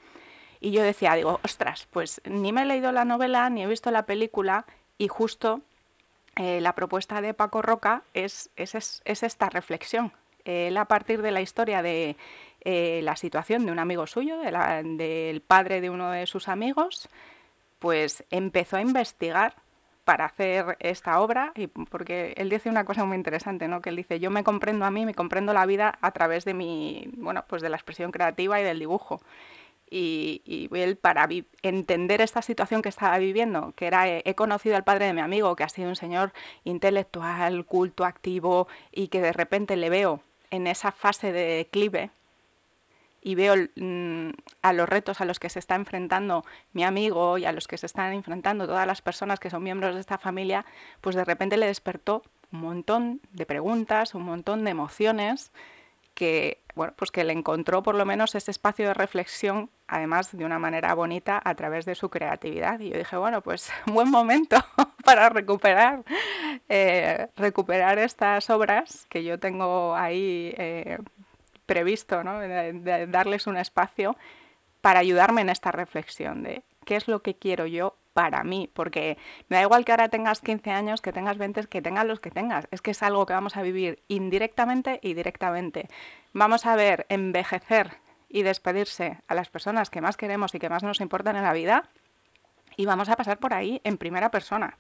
Y 0.60 0.72
yo 0.72 0.84
decía, 0.84 1.16
digo, 1.16 1.40
ostras, 1.44 1.88
pues 1.90 2.22
ni 2.26 2.52
me 2.54 2.62
he 2.62 2.66
leído 2.66 2.92
la 2.92 3.04
novela 3.04 3.50
ni 3.50 3.64
he 3.64 3.68
visto 3.68 3.90
la 3.90 4.06
película 4.06 4.66
y 4.98 5.08
justo 5.08 5.62
la 6.38 6.74
propuesta 6.74 7.22
de 7.22 7.34
Paco 7.34 7.62
Roca 7.62 8.04
es, 8.14 8.50
es, 8.56 8.74
es 9.04 9.24
esta 9.24 9.50
reflexión. 9.50 10.12
Él 10.46 10.78
a 10.78 10.86
partir 10.86 11.22
de 11.22 11.32
la 11.32 11.42
historia 11.42 11.82
de 11.82 12.16
eh, 12.64 13.02
la 13.04 13.16
situación 13.16 13.66
de 13.66 13.72
un 13.72 13.80
amigo 13.80 14.06
suyo, 14.06 14.38
del 14.40 15.42
padre 15.42 15.82
de 15.82 15.90
uno 15.90 16.12
de 16.12 16.28
sus 16.28 16.48
amigos, 16.48 17.10
pues 17.80 18.24
empezó 18.30 18.78
a 18.78 18.82
investigar 18.82 19.56
para 20.04 20.26
hacer 20.26 20.78
esta 20.80 21.20
obra, 21.22 21.54
y 21.56 21.68
porque 21.68 22.34
él 22.38 22.50
dice 22.50 22.70
una 22.70 22.86
cosa 22.86 23.06
muy 23.06 23.18
interesante, 23.18 23.68
¿no? 23.68 23.82
que 23.82 23.90
él 23.90 23.96
dice, 23.96 24.20
yo 24.20 24.30
me 24.30 24.44
comprendo 24.44 24.86
a 24.86 24.92
mí, 24.92 25.06
me 25.06 25.16
comprendo 25.16 25.54
la 25.54 25.66
vida 25.66 25.98
a 26.02 26.12
través 26.12 26.46
de 26.46 26.54
mi, 26.54 27.10
bueno, 27.18 27.46
pues 27.48 27.62
de 27.62 27.70
la 27.70 27.78
expresión 27.78 28.12
creativa 28.12 28.60
y 28.60 28.64
del 28.64 28.80
dibujo. 28.80 29.22
y, 29.90 30.70
él 30.74 30.98
para 30.98 31.28
entender 31.64 32.22
esta 32.22 32.42
situación 32.42 32.82
que 32.82 32.90
estaba 32.90 33.18
viviendo, 33.18 33.74
que 33.76 33.88
era, 33.88 34.08
he 34.08 34.36
conocido 34.36 34.76
al 34.76 34.84
padre 34.84 35.06
de 35.06 35.14
mi 35.14 35.22
amigo, 35.22 35.56
que 35.56 35.64
ha 35.64 35.70
sido 35.70 35.90
un 35.90 35.96
señor 35.96 36.34
intelectual, 36.64 37.66
culto, 37.66 38.06
activo, 38.06 38.68
y 38.92 39.08
que 39.10 39.22
de 39.22 39.34
repente 39.34 39.76
le 39.76 39.90
veo 39.90 40.22
en 40.52 40.68
esa 40.68 40.92
fase 40.92 41.32
de 41.32 41.58
declive 41.58 42.12
y 43.22 43.36
veo 43.36 43.56
mm, 43.76 44.30
a 44.62 44.74
los 44.74 44.90
retos 44.90 45.22
a 45.22 45.26
los 45.26 45.40
que 45.40 45.50
se 45.50 45.60
está 45.60 45.76
enfrentando 45.76 46.44
mi 46.74 46.84
amigo 46.84 47.38
y 47.38 47.46
a 47.46 47.52
los 47.52 47.68
que 47.68 47.78
se 47.78 47.86
están 47.86 48.14
enfrentando 48.14 48.68
todas 48.68 48.88
las 48.88 49.02
personas 49.02 49.40
que 49.40 49.50
son 49.50 49.64
miembros 49.64 49.96
de 49.96 50.02
esta 50.02 50.18
familia, 50.18 50.66
pues 51.02 51.16
de 51.16 51.24
repente 51.24 51.58
le 51.58 51.68
despertó 51.68 52.24
un 52.52 52.62
montón 52.62 53.22
de 53.32 53.46
preguntas, 53.46 54.16
un 54.16 54.24
montón 54.24 54.64
de 54.64 54.72
emociones 54.72 55.52
que, 56.14 56.62
bueno, 56.76 56.94
pues 56.96 57.12
que 57.12 57.24
le 57.24 57.34
encontró 57.34 57.84
por 57.84 57.96
lo 57.96 58.06
menos 58.06 58.36
ese 58.36 58.52
espacio 58.52 58.88
de 58.88 58.94
reflexión, 58.94 59.70
además 59.88 60.36
de 60.36 60.46
una 60.46 60.60
manera 60.60 60.94
bonita 60.94 61.42
a 61.44 61.56
través 61.56 61.86
de 61.86 61.96
su 61.96 62.10
creatividad. 62.10 62.80
Y 62.80 62.90
yo 62.90 62.98
dije, 62.98 63.18
bueno, 63.18 63.42
pues 63.42 63.72
buen 63.86 64.10
momento 64.10 64.58
para 65.04 65.30
recuperar, 65.30 66.04
eh, 66.70 67.28
recuperar 67.36 68.00
estas 68.00 68.50
obras 68.50 69.06
que 69.10 69.24
yo 69.24 69.40
tengo 69.40 69.96
ahí 69.96 70.54
eh, 70.58 70.98
previsto, 71.66 72.24
¿no? 72.24 72.40
darles 73.08 73.48
un 73.48 73.58
espacio 73.58 74.18
para 74.82 75.00
ayudarme 75.00 75.42
en 75.42 75.50
esta 75.50 75.72
reflexión 75.72 76.44
de 76.44 76.64
qué 76.86 76.96
es 76.96 77.08
lo 77.08 77.22
que 77.22 77.36
quiero 77.36 77.66
yo 77.66 77.96
para 78.14 78.44
mí, 78.44 78.70
porque 78.74 79.18
me 79.48 79.58
da 79.58 79.64
igual 79.64 79.86
que 79.86 79.92
ahora 79.92 80.10
tengas 80.10 80.42
15 80.42 80.72
años, 80.72 81.02
que 81.02 81.14
tengas 81.14 81.38
20, 81.38 81.68
que 81.68 81.82
tengas 81.82 82.06
los 82.06 82.20
que 82.20 82.32
tengas, 82.32 82.68
es 82.72 82.82
que 82.82 82.92
es 82.92 83.04
algo 83.04 83.26
que 83.26 83.34
vamos 83.34 83.58
a 83.58 83.62
vivir 83.62 84.04
indirectamente 84.08 85.00
y 85.02 85.14
directamente. 85.14 85.88
Vamos 86.34 86.66
a 86.66 86.76
ver 86.76 87.06
envejecer 87.10 87.98
y 88.28 88.44
despedirse 88.44 89.20
a 89.28 89.36
las 89.36 89.50
personas 89.50 89.90
que 89.90 90.02
más 90.02 90.18
queremos 90.18 90.56
y 90.56 90.60
que 90.60 90.70
más 90.70 90.84
nos 90.84 91.02
importan 91.02 91.36
en 91.36 91.44
la 91.44 91.54
vida 91.54 91.90
y 92.78 92.86
vamos 92.86 93.10
a 93.10 93.16
pasar 93.16 93.40
por 93.40 93.54
ahí 93.54 93.82
en 93.84 93.98
primera 93.98 94.32
persona. 94.32 94.78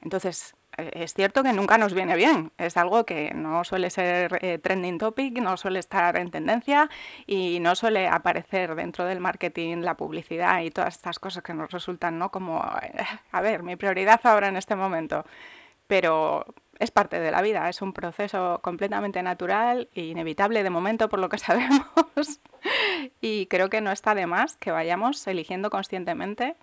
Entonces, 0.00 0.54
es 0.76 1.14
cierto 1.14 1.42
que 1.42 1.52
nunca 1.52 1.78
nos 1.78 1.94
viene 1.94 2.16
bien, 2.16 2.52
es 2.58 2.76
algo 2.76 3.04
que 3.04 3.32
no 3.34 3.64
suele 3.64 3.90
ser 3.90 4.38
eh, 4.42 4.58
trending 4.58 4.98
topic, 4.98 5.38
no 5.38 5.56
suele 5.56 5.78
estar 5.78 6.16
en 6.16 6.30
tendencia 6.30 6.88
y 7.26 7.58
no 7.60 7.74
suele 7.74 8.08
aparecer 8.08 8.74
dentro 8.74 9.04
del 9.04 9.20
marketing, 9.20 9.78
la 9.78 9.96
publicidad 9.96 10.60
y 10.62 10.70
todas 10.70 10.96
estas 10.96 11.18
cosas 11.18 11.42
que 11.42 11.54
nos 11.54 11.70
resultan, 11.70 12.18
¿no? 12.18 12.30
Como, 12.30 12.64
eh, 12.82 12.92
a 13.32 13.40
ver, 13.40 13.62
mi 13.62 13.76
prioridad 13.76 14.20
ahora 14.24 14.48
en 14.48 14.56
este 14.56 14.76
momento. 14.76 15.24
Pero 15.86 16.44
es 16.78 16.90
parte 16.90 17.20
de 17.20 17.30
la 17.30 17.42
vida, 17.42 17.68
es 17.68 17.82
un 17.82 17.92
proceso 17.92 18.60
completamente 18.62 19.22
natural 19.22 19.88
e 19.94 20.04
inevitable 20.04 20.62
de 20.62 20.70
momento 20.70 21.08
por 21.08 21.18
lo 21.18 21.28
que 21.28 21.38
sabemos. 21.38 22.40
y 23.20 23.46
creo 23.46 23.70
que 23.70 23.80
no 23.80 23.90
está 23.92 24.14
de 24.14 24.26
más 24.26 24.56
que 24.56 24.70
vayamos 24.70 25.26
eligiendo 25.26 25.70
conscientemente 25.70 26.56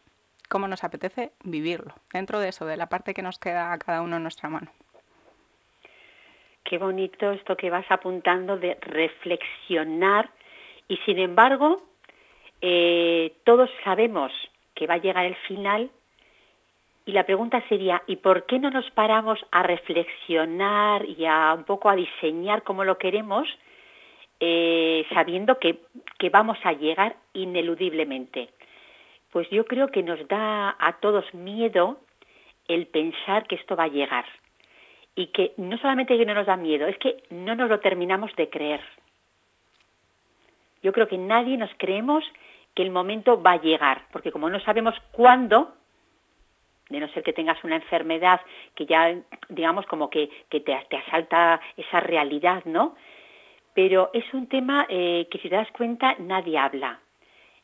cómo 0.47 0.67
nos 0.67 0.83
apetece 0.83 1.31
vivirlo, 1.43 1.93
dentro 2.13 2.39
de 2.39 2.49
eso, 2.49 2.65
de 2.65 2.77
la 2.77 2.89
parte 2.89 3.13
que 3.13 3.21
nos 3.21 3.39
queda 3.39 3.71
a 3.71 3.77
cada 3.77 4.01
uno 4.01 4.17
en 4.17 4.23
nuestra 4.23 4.49
mano. 4.49 4.71
Qué 6.63 6.77
bonito 6.77 7.31
esto 7.31 7.55
que 7.55 7.69
vas 7.69 7.89
apuntando 7.89 8.57
de 8.57 8.77
reflexionar 8.81 10.29
y 10.87 10.97
sin 11.05 11.19
embargo 11.19 11.81
eh, 12.61 13.33
todos 13.45 13.69
sabemos 13.83 14.31
que 14.75 14.87
va 14.87 14.95
a 14.95 14.99
llegar 14.99 15.25
el 15.25 15.35
final 15.47 15.89
y 17.05 17.13
la 17.13 17.23
pregunta 17.23 17.63
sería, 17.69 18.03
¿y 18.05 18.17
por 18.17 18.45
qué 18.45 18.59
no 18.59 18.69
nos 18.69 18.91
paramos 18.91 19.39
a 19.51 19.63
reflexionar 19.63 21.05
y 21.05 21.25
a 21.25 21.53
un 21.53 21.63
poco 21.63 21.89
a 21.89 21.95
diseñar 21.95 22.63
cómo 22.63 22.83
lo 22.83 22.97
queremos, 22.97 23.47
eh, 24.41 25.05
sabiendo 25.13 25.57
que, 25.57 25.79
que 26.19 26.29
vamos 26.29 26.57
a 26.65 26.73
llegar 26.73 27.15
ineludiblemente? 27.31 28.49
Pues 29.31 29.49
yo 29.49 29.65
creo 29.65 29.89
que 29.89 30.03
nos 30.03 30.25
da 30.27 30.75
a 30.79 30.97
todos 30.99 31.33
miedo 31.33 31.97
el 32.67 32.87
pensar 32.87 33.47
que 33.47 33.55
esto 33.55 33.75
va 33.75 33.83
a 33.83 33.89
llegar. 33.89 34.25
Y 35.15 35.27
que 35.27 35.53
no 35.57 35.77
solamente 35.77 36.17
que 36.17 36.25
no 36.25 36.33
nos 36.33 36.45
da 36.45 36.57
miedo, 36.57 36.87
es 36.87 36.97
que 36.97 37.23
no 37.29 37.55
nos 37.55 37.69
lo 37.69 37.79
terminamos 37.79 38.35
de 38.35 38.49
creer. 38.49 38.81
Yo 40.83 40.93
creo 40.93 41.07
que 41.07 41.17
nadie 41.17 41.57
nos 41.57 41.71
creemos 41.77 42.23
que 42.75 42.83
el 42.83 42.91
momento 42.91 43.41
va 43.41 43.53
a 43.53 43.61
llegar, 43.61 44.03
porque 44.11 44.31
como 44.31 44.49
no 44.49 44.59
sabemos 44.59 44.93
cuándo, 45.11 45.73
de 46.89 46.99
no 46.99 47.07
ser 47.09 47.23
que 47.23 47.33
tengas 47.33 47.61
una 47.63 47.77
enfermedad 47.77 48.39
que 48.75 48.85
ya, 48.85 49.15
digamos, 49.49 49.85
como 49.87 50.09
que, 50.09 50.29
te, 50.49 50.73
asalta 50.73 51.59
esa 51.75 51.99
realidad, 51.99 52.63
¿no? 52.65 52.95
Pero 53.73 54.11
es 54.13 54.31
un 54.33 54.47
tema 54.47 54.85
eh, 54.87 55.27
que 55.29 55.39
si 55.39 55.49
te 55.49 55.55
das 55.55 55.71
cuenta 55.71 56.15
nadie 56.19 56.57
habla 56.57 56.99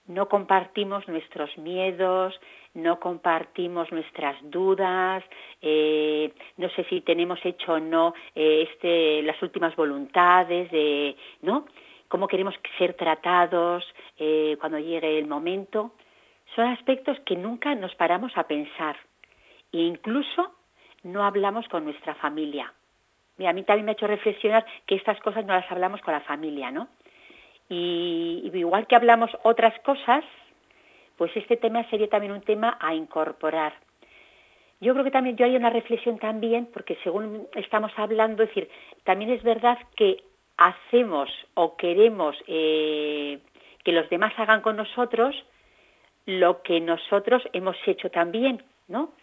no 0.08 0.28
compartimos 0.28 1.08
nuestros 1.08 1.58
miedos, 1.58 2.40
no 2.74 3.00
compartimos 3.00 3.92
nuestras 3.92 4.36
dudas, 4.42 5.24
eh, 5.62 6.34
no 6.58 6.70
sé 6.70 6.84
si 6.86 7.02
tenemos 7.02 7.40
hecho 7.46 7.74
o 7.74 7.80
no 7.80 8.14
eh, 8.36 8.68
este, 8.70 9.22
las 9.24 9.42
últimas 9.42 9.76
voluntades, 9.76 10.70
de, 10.72 11.16
¿no? 11.42 11.66
Cómo 12.08 12.28
queremos 12.28 12.56
ser 12.78 12.96
tratados 12.96 13.84
eh, 14.18 14.58
cuando 14.60 14.78
llegue 14.78 15.18
el 15.18 15.28
momento. 15.28 15.94
Son 16.56 16.66
aspectos 16.68 17.18
que 17.26 17.36
nunca 17.36 17.74
nos 17.74 17.96
paramos 17.96 18.32
a 18.36 18.48
pensar 18.48 18.98
e 19.72 19.80
incluso 19.80 20.54
no 21.04 21.24
hablamos 21.24 21.68
con 21.70 21.86
nuestra 21.86 22.14
familia. 22.16 22.72
Mira, 23.38 23.50
a 23.50 23.54
mí 23.54 23.64
también 23.64 23.86
me 23.86 23.92
ha 23.92 23.94
hecho 23.94 24.06
reflexionar 24.06 24.66
que 24.86 24.96
estas 24.96 25.20
cosas 25.22 25.46
no 25.46 25.54
las 25.54 25.70
hablamos 25.72 26.02
con 26.02 26.14
la 26.14 26.22
familia, 26.22 26.70
¿no? 26.70 26.88
Y, 27.70 28.52
igual 28.54 28.88
que 28.88 28.96
hablamos 28.96 29.32
otras 29.44 29.78
cosas, 29.82 30.24
pues 31.18 31.36
este 31.36 31.58
tema 31.58 31.88
sería 31.90 32.10
también 32.10 32.34
un 32.34 32.42
tema 32.42 32.78
a 32.80 32.94
incorporar. 32.94 33.74
Yo 34.82 34.94
creo 34.94 35.06
que 35.06 35.12
también 35.12 35.38
yo 35.38 35.46
haría 35.46 35.60
una 35.60 35.70
reflexión 35.70 36.20
también, 36.20 36.68
porque 36.74 36.98
según 37.04 37.48
estamos 37.56 37.92
hablando, 37.96 38.44
es 38.44 38.50
decir, 38.50 38.70
también 39.04 39.32
es 39.32 39.42
verdad 39.44 39.78
que 39.96 40.24
hacemos 40.58 41.30
o 41.54 41.78
queremos 41.78 42.36
eh, 42.48 43.40
que 43.84 43.92
los 43.92 44.10
demás 44.10 44.34
hagan 44.38 44.62
con 44.62 44.76
nosotros 44.76 45.36
lo 46.26 46.62
que 46.62 46.80
nosotros 46.80 47.44
hemos 47.54 47.76
hecho 47.86 48.10
también, 48.10 48.64
¿no? 48.88 49.14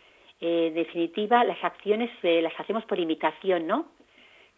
Eh, 0.40 0.68
en 0.68 0.74
definitiva, 0.74 1.44
las 1.44 1.62
acciones 1.62 2.10
eh, 2.22 2.42
las 2.42 2.58
hacemos 2.58 2.84
por 2.84 2.98
imitación, 2.98 3.66
¿no? 3.66 3.86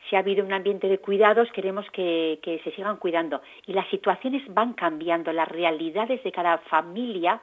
Si 0.09 0.17
ha 0.17 0.21
habido 0.21 0.45
un 0.45 0.53
ambiente 0.53 0.89
de 0.89 0.99
cuidados, 0.99 1.51
queremos 1.53 1.89
que, 1.91 2.39
se 2.65 2.71
sigan 2.73 2.97
cuidando. 2.97 3.41
Y 3.67 3.73
las 3.73 3.89
situaciones 3.89 4.43
van 4.53 4.73
cambiando, 4.73 5.33
las 5.33 5.49
realidades 5.49 6.23
de 6.23 6.33
cada 6.33 6.59
familia 6.59 7.41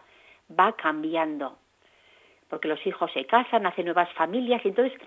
va 0.58 0.74
cambiando. 0.74 1.58
Porque 2.50 2.68
los 2.68 2.86
hijos 2.86 3.12
se 3.14 3.26
casan, 3.26 3.66
hacen 3.66 3.86
nuevas 3.86 4.12
familias, 4.14 4.62
entonces, 4.66 5.00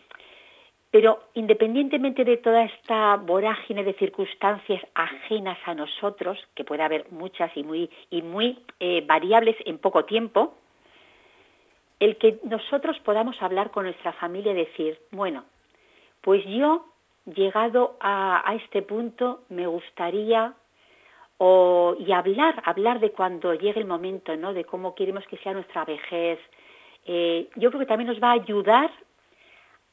pero 0.90 1.20
independientemente 1.34 2.24
de 2.24 2.36
toda 2.36 2.64
esta 2.64 3.16
vorágine 3.16 3.84
de 3.84 3.94
circunstancias 3.94 4.82
ajenas 4.94 5.58
a 5.66 5.74
nosotros, 5.74 6.38
que 6.54 6.64
puede 6.64 6.82
haber 6.82 7.10
muchas 7.10 7.54
y 7.56 7.64
muy, 7.64 7.90
y 8.10 8.22
muy 8.22 8.58
eh, 8.78 9.02
variables 9.06 9.56
en 9.66 9.78
poco 9.78 10.04
tiempo, 10.04 10.54
el 11.98 12.16
que 12.16 12.40
nosotros 12.44 12.98
podamos 13.00 13.40
hablar 13.42 13.70
con 13.70 13.84
nuestra 13.84 14.12
familia 14.14 14.52
y 14.52 14.56
decir, 14.56 14.98
bueno, 15.10 15.44
pues 16.20 16.44
yo 16.46 16.91
llegado 17.26 17.96
a, 18.00 18.54
este 18.56 18.82
punto, 18.82 19.42
me 19.48 19.66
gustaría 19.66 20.54
y 21.98 22.12
hablar, 22.12 22.62
hablar 22.64 23.00
de 23.00 23.10
cuando 23.10 23.52
llegue 23.54 23.80
el 23.80 23.86
momento, 23.86 24.36
¿no? 24.36 24.54
De 24.54 24.64
cómo 24.64 24.94
queremos 24.94 25.26
que 25.26 25.36
sea 25.38 25.52
nuestra 25.52 25.84
vejez. 25.84 26.38
Eh, 27.04 27.48
yo 27.56 27.70
creo 27.70 27.80
que 27.80 27.86
también 27.86 28.08
nos 28.08 28.22
va 28.22 28.28
a 28.28 28.34
ayudar 28.34 28.92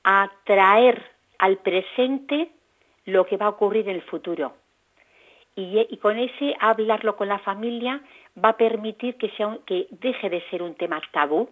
a 0.04 0.32
traer 0.44 1.04
al 1.40 1.58
presente 1.58 2.52
lo 3.06 3.26
que 3.26 3.38
va 3.38 3.48
a 3.48 3.50
ocurrir 3.50 3.90
en 3.90 3.96
el 3.96 4.04
futuro. 4.04 4.54
Y, 5.56 5.88
y, 5.90 5.98
con 5.98 6.20
ese 6.20 6.56
hablarlo 6.60 7.16
con 7.16 7.28
la 7.28 7.40
familia 7.40 8.00
va 8.38 8.50
a 8.50 8.58
permitir 8.58 9.16
que, 9.16 9.30
sea 9.32 9.58
que 9.66 9.88
deje 9.90 10.30
de 10.30 10.42
ser 10.50 10.62
un 10.62 10.76
tema 10.76 11.02
tabú 11.12 11.50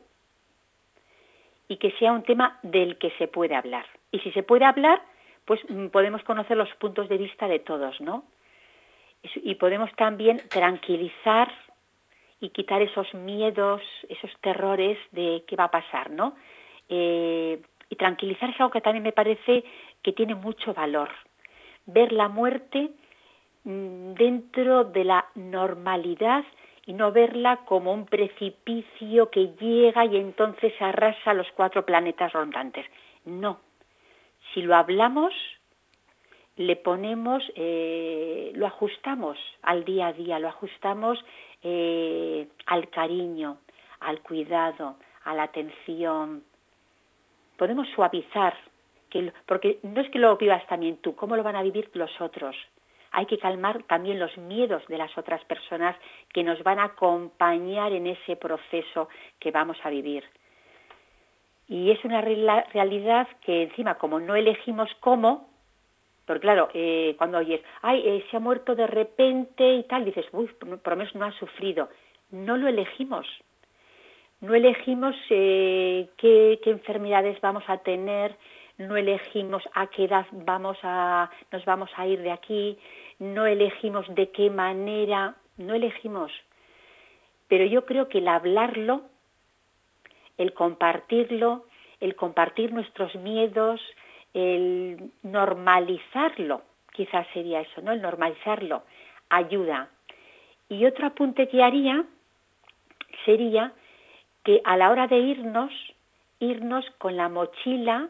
y 1.67 1.77
que 1.77 1.91
sea 1.93 2.13
un 2.13 2.23
tema 2.23 2.59
del 2.61 2.97
que 2.97 3.11
se 3.17 3.27
puede 3.27 3.55
hablar. 3.55 3.85
Y 4.11 4.19
si 4.19 4.31
se 4.31 4.43
puede 4.43 4.65
hablar, 4.65 5.01
pues 5.47 5.61
mm, 5.69 5.87
podemos 5.87 6.21
conocer 6.23 6.57
los 6.57 6.69
puntos 6.75 7.09
de 7.09 7.17
vista 7.17 7.47
de 7.47 7.59
todos, 7.59 7.99
¿no? 8.01 8.25
Y 9.23 9.55
podemos 9.55 9.89
también 9.95 10.41
tranquilizar 10.49 11.51
y 12.39 12.49
quitar 12.49 12.81
esos 12.81 13.11
miedos, 13.15 13.81
esos 14.09 14.29
terrores 14.41 14.99
de 15.11 15.43
qué 15.47 15.55
va 15.55 15.65
a 15.65 15.71
pasar, 15.71 16.11
¿no? 16.11 16.35
Eh, 16.87 17.59
y 17.89 17.95
tranquilizar 17.95 18.49
es 18.49 18.59
algo 18.59 18.71
que 18.71 18.81
también 18.81 19.03
me 19.03 19.13
parece 19.13 19.63
que 20.03 20.11
tiene 20.11 20.35
mucho 20.35 20.73
valor. 20.73 21.09
Ver 21.85 22.11
la 22.11 22.27
muerte 22.27 22.91
mm, 23.63 24.13
dentro 24.13 24.83
de 24.83 25.05
la 25.05 25.25
normalidad 25.35 26.43
y 26.85 26.93
no 26.93 27.11
verla 27.11 27.61
como 27.65 27.93
un 27.93 28.05
precipicio 28.05 29.29
que 29.29 29.53
llega 29.59 30.05
y 30.05 30.17
entonces 30.17 30.73
arrasa 30.79 31.33
los 31.33 31.47
cuatro 31.55 31.85
planetas 31.85 32.33
rondantes. 32.33 32.85
No, 33.25 33.59
si 34.57 34.63
lo 34.63 34.75
hablamos, 34.75 35.31
le 36.55 36.77
ponemos, 36.77 37.43
eh, 37.53 38.51
lo 38.55 38.65
ajustamos 38.65 39.37
al 39.61 39.85
día 39.85 40.07
a 40.07 40.13
día, 40.13 40.39
lo 40.39 40.47
ajustamos 40.47 41.23
eh, 41.61 42.47
al 42.65 42.89
cariño, 42.89 43.59
al 43.99 44.19
cuidado, 44.21 44.95
a 45.25 45.35
la 45.35 45.43
atención. 45.43 46.43
Podemos 47.55 47.87
suavizar, 47.89 48.57
que, 49.11 49.31
porque 49.45 49.77
no 49.83 50.01
es 50.01 50.09
que 50.09 50.17
lo 50.17 50.35
vivas 50.37 50.65
también 50.65 50.97
tú, 51.03 51.15
¿cómo 51.15 51.35
lo 51.35 51.43
van 51.43 51.55
a 51.55 51.61
vivir 51.61 51.91
los 51.93 52.19
otros? 52.19 52.55
Hay 53.11 53.27
que 53.27 53.37
calmar 53.37 53.83
también 53.83 54.17
los 54.17 54.35
miedos 54.39 54.81
de 54.87 54.97
las 54.97 55.15
otras 55.19 55.45
personas 55.45 55.95
que 56.33 56.43
nos 56.43 56.63
van 56.63 56.79
a 56.79 56.85
acompañar 56.85 57.93
en 57.93 58.07
ese 58.07 58.35
proceso 58.37 59.07
que 59.39 59.51
vamos 59.51 59.77
a 59.83 59.91
vivir. 59.91 60.23
Y 61.67 61.91
es 61.91 62.03
una 62.05 62.21
realidad 62.21 63.27
que 63.41 63.63
encima, 63.63 63.95
como 63.95 64.19
no 64.19 64.35
elegimos 64.35 64.89
cómo, 64.99 65.49
porque 66.27 66.41
claro, 66.41 66.69
eh, 66.73 67.15
cuando 67.17 67.37
oyes, 67.37 67.61
ay, 67.81 68.03
eh, 68.05 68.25
se 68.29 68.37
ha 68.37 68.39
muerto 68.41 68.75
de 68.75 68.85
repente 68.85 69.75
y 69.75 69.83
tal, 69.83 70.03
dices, 70.03 70.25
uy, 70.33 70.47
por 70.47 70.93
lo 70.93 70.95
menos 70.97 71.15
no 71.15 71.25
ha 71.25 71.31
sufrido. 71.31 71.89
No 72.31 72.57
lo 72.57 72.67
elegimos. 72.67 73.25
No 74.41 74.53
elegimos 74.53 75.15
eh, 75.29 76.09
qué, 76.17 76.59
qué, 76.63 76.69
enfermedades 76.69 77.39
vamos 77.41 77.63
a 77.67 77.77
tener, 77.77 78.35
no 78.77 78.97
elegimos 78.97 79.63
a 79.73 79.87
qué 79.87 80.03
edad 80.03 80.27
vamos 80.31 80.77
a, 80.83 81.31
nos 81.51 81.65
vamos 81.65 81.89
a 81.95 82.05
ir 82.05 82.21
de 82.21 82.31
aquí, 82.31 82.77
no 83.19 83.47
elegimos 83.47 84.05
de 84.13 84.29
qué 84.29 84.49
manera, 84.49 85.35
no 85.57 85.73
elegimos. 85.73 86.31
Pero 87.47 87.65
yo 87.65 87.85
creo 87.85 88.09
que 88.09 88.19
el 88.19 88.27
hablarlo 88.27 89.03
el 90.37 90.53
compartirlo, 90.53 91.65
el 91.99 92.15
compartir 92.15 92.71
nuestros 92.73 93.15
miedos, 93.15 93.81
el 94.33 95.11
normalizarlo, 95.23 96.61
quizás 96.93 97.25
sería 97.33 97.61
eso, 97.61 97.81
¿no? 97.81 97.91
El 97.91 98.01
normalizarlo 98.01 98.83
ayuda. 99.29 99.89
Y 100.69 100.85
otro 100.85 101.07
apunte 101.07 101.47
que 101.47 101.63
haría 101.63 102.05
sería 103.25 103.73
que 104.43 104.61
a 104.63 104.77
la 104.77 104.91
hora 104.91 105.07
de 105.07 105.17
irnos, 105.17 105.71
irnos 106.39 106.85
con 106.97 107.17
la 107.17 107.29
mochila 107.29 108.09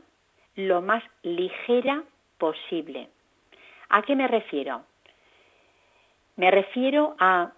lo 0.55 0.81
más 0.81 1.03
ligera 1.23 2.03
posible. 2.37 3.09
¿A 3.89 4.01
qué 4.01 4.15
me 4.15 4.27
refiero? 4.27 4.83
Me 6.35 6.51
refiero 6.51 7.15
a 7.19 7.51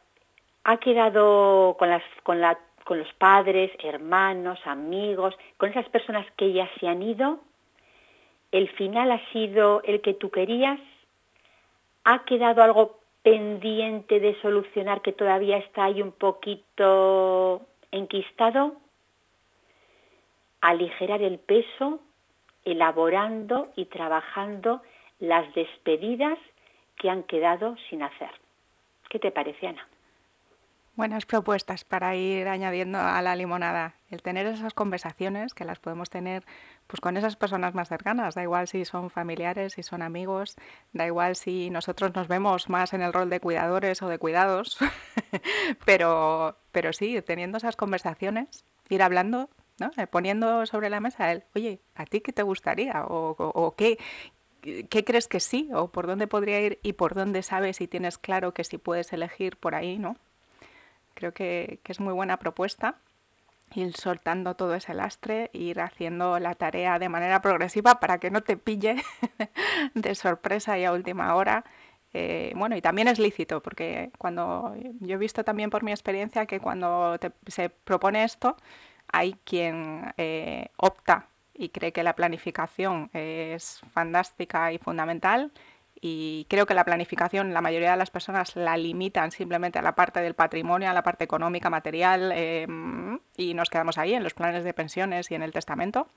ha 0.63 0.77
quedado 0.77 1.75
con, 1.79 1.89
con 2.23 2.41
la 2.41 2.57
con 2.89 2.97
los 2.97 3.13
padres, 3.19 3.69
hermanos, 3.83 4.57
amigos, 4.65 5.35
con 5.57 5.69
esas 5.69 5.87
personas 5.89 6.25
que 6.35 6.53
ya 6.53 6.67
se 6.79 6.87
han 6.87 7.03
ido, 7.03 7.39
el 8.51 8.67
final 8.69 9.11
ha 9.11 9.21
sido 9.31 9.83
el 9.83 10.01
que 10.01 10.15
tú 10.15 10.31
querías, 10.31 10.79
ha 12.03 12.25
quedado 12.25 12.63
algo 12.63 12.97
pendiente 13.21 14.19
de 14.19 14.33
solucionar 14.41 15.03
que 15.03 15.11
todavía 15.11 15.57
está 15.57 15.83
ahí 15.83 16.01
un 16.01 16.13
poquito 16.13 17.61
enquistado, 17.91 18.77
aligerar 20.59 21.21
el 21.21 21.37
peso, 21.37 21.99
elaborando 22.65 23.67
y 23.75 23.85
trabajando 23.85 24.81
las 25.19 25.53
despedidas 25.53 26.39
que 26.97 27.11
han 27.11 27.21
quedado 27.21 27.75
sin 27.87 28.01
hacer. 28.01 28.31
¿Qué 29.09 29.19
te 29.19 29.29
parece, 29.29 29.67
Ana? 29.67 29.87
Buenas 30.99 31.25
propuestas 31.25 31.85
para 31.85 32.13
ir 32.17 32.49
añadiendo 32.49 32.99
a 32.99 33.21
la 33.21 33.33
limonada. 33.37 33.95
El 34.11 34.21
tener 34.21 34.45
esas 34.47 34.73
conversaciones 34.73 35.53
que 35.53 35.63
las 35.63 35.79
podemos 35.79 36.09
tener 36.09 36.43
pues 36.87 36.99
con 36.99 37.15
esas 37.15 37.37
personas 37.37 37.73
más 37.73 37.87
cercanas, 37.87 38.35
da 38.35 38.43
igual 38.43 38.67
si 38.67 38.83
son 38.83 39.09
familiares, 39.09 39.71
si 39.71 39.81
son 39.81 40.01
amigos, 40.01 40.57
da 40.91 41.05
igual 41.05 41.37
si 41.37 41.69
nosotros 41.69 42.13
nos 42.13 42.27
vemos 42.27 42.67
más 42.67 42.91
en 42.91 43.01
el 43.01 43.13
rol 43.13 43.29
de 43.29 43.39
cuidadores 43.39 44.01
o 44.01 44.09
de 44.09 44.17
cuidados, 44.17 44.77
pero, 45.85 46.57
pero 46.73 46.91
sí, 46.91 47.21
teniendo 47.21 47.59
esas 47.59 47.77
conversaciones, 47.77 48.65
ir 48.89 49.01
hablando, 49.01 49.49
¿no? 49.79 49.91
Eh, 49.95 50.05
poniendo 50.05 50.65
sobre 50.65 50.89
la 50.89 50.99
mesa 50.99 51.31
el, 51.31 51.45
oye, 51.55 51.79
¿a 51.95 52.05
ti 52.07 52.19
qué 52.19 52.33
te 52.33 52.43
gustaría? 52.43 53.05
O, 53.05 53.37
o 53.37 53.73
qué, 53.77 53.97
¿Qué 54.61 55.05
crees 55.05 55.29
que 55.29 55.39
sí? 55.39 55.69
¿O 55.73 55.93
por 55.93 56.07
dónde 56.07 56.27
podría 56.27 56.59
ir? 56.59 56.79
¿Y 56.83 56.91
por 56.91 57.15
dónde 57.15 57.41
sabes 57.41 57.79
y 57.79 57.87
tienes 57.87 58.17
claro 58.17 58.53
que 58.53 58.65
si 58.65 58.77
puedes 58.77 59.13
elegir 59.13 59.55
por 59.55 59.75
ahí, 59.75 59.97
¿no? 59.97 60.17
Creo 61.19 61.33
que, 61.33 61.81
es 61.83 61.99
muy 61.99 62.13
buena 62.13 62.37
propuesta 62.37 62.95
ir 63.75 63.93
soltando 63.93 64.55
todo 64.55 64.73
ese 64.73 64.93
lastre, 64.93 65.49
ir 65.51 65.81
haciendo 65.81 66.39
la 66.39 66.55
tarea 66.55 66.97
de 66.97 67.09
manera 67.09 67.41
progresiva 67.41 67.99
para 67.99 68.19
que 68.19 68.31
no 68.31 68.41
te 68.41 68.55
pille 68.55 69.03
de 69.95 70.15
sorpresa 70.15 70.79
y 70.79 70.85
a 70.85 70.93
última 70.93 71.35
hora. 71.35 71.65
Eh, 72.13 72.53
bueno, 72.55 72.77
y 72.77 72.81
también 72.81 73.09
es 73.09 73.19
lícito, 73.19 73.61
porque 73.61 74.11
cuando 74.17 74.73
yo 75.01 75.15
he 75.15 75.17
visto 75.17 75.43
también 75.43 75.69
por 75.69 75.83
mi 75.83 75.91
experiencia 75.91 76.45
que 76.45 76.61
cuando 76.61 77.17
se 77.47 77.69
propone 77.69 78.23
esto, 78.23 78.55
hay 79.11 79.33
quien 79.43 80.13
eh, 80.15 80.69
opta 80.77 81.27
y 81.53 81.67
cree 81.67 81.91
que 81.91 82.03
la 82.03 82.15
planificación 82.15 83.09
es 83.11 83.81
fantástica 83.91 84.71
y 84.71 84.77
fundamental 84.77 85.51
y 86.01 86.45
creo 86.49 86.65
que 86.65 86.73
la 86.73 86.85
planificación, 86.85 87.53
la 87.53 87.61
mayoría 87.61 87.91
de 87.91 87.97
las 87.97 88.09
personas 88.09 88.55
la 88.55 88.77
limitan 88.77 89.31
simplemente 89.31 89.79
a 89.79 89.81
la 89.81 89.95
parte 89.95 90.21
del 90.21 90.33
patrimonio, 90.33 90.89
a 90.89 90.93
la 90.93 91.03
parte 91.03 91.23
económica, 91.23 91.69
material, 91.69 92.31
em, 92.33 93.19
y 93.35 93.53
nos 93.53 93.69
quedamos 93.69 93.97
ahí 93.97 94.13
en 94.13 94.23
los 94.23 94.33
planes 94.33 94.63
de 94.63 94.73
pensiones 94.73 95.29
y 95.31 95.35
en 95.35 95.43
el 95.43 95.51
testamento. 95.51 96.07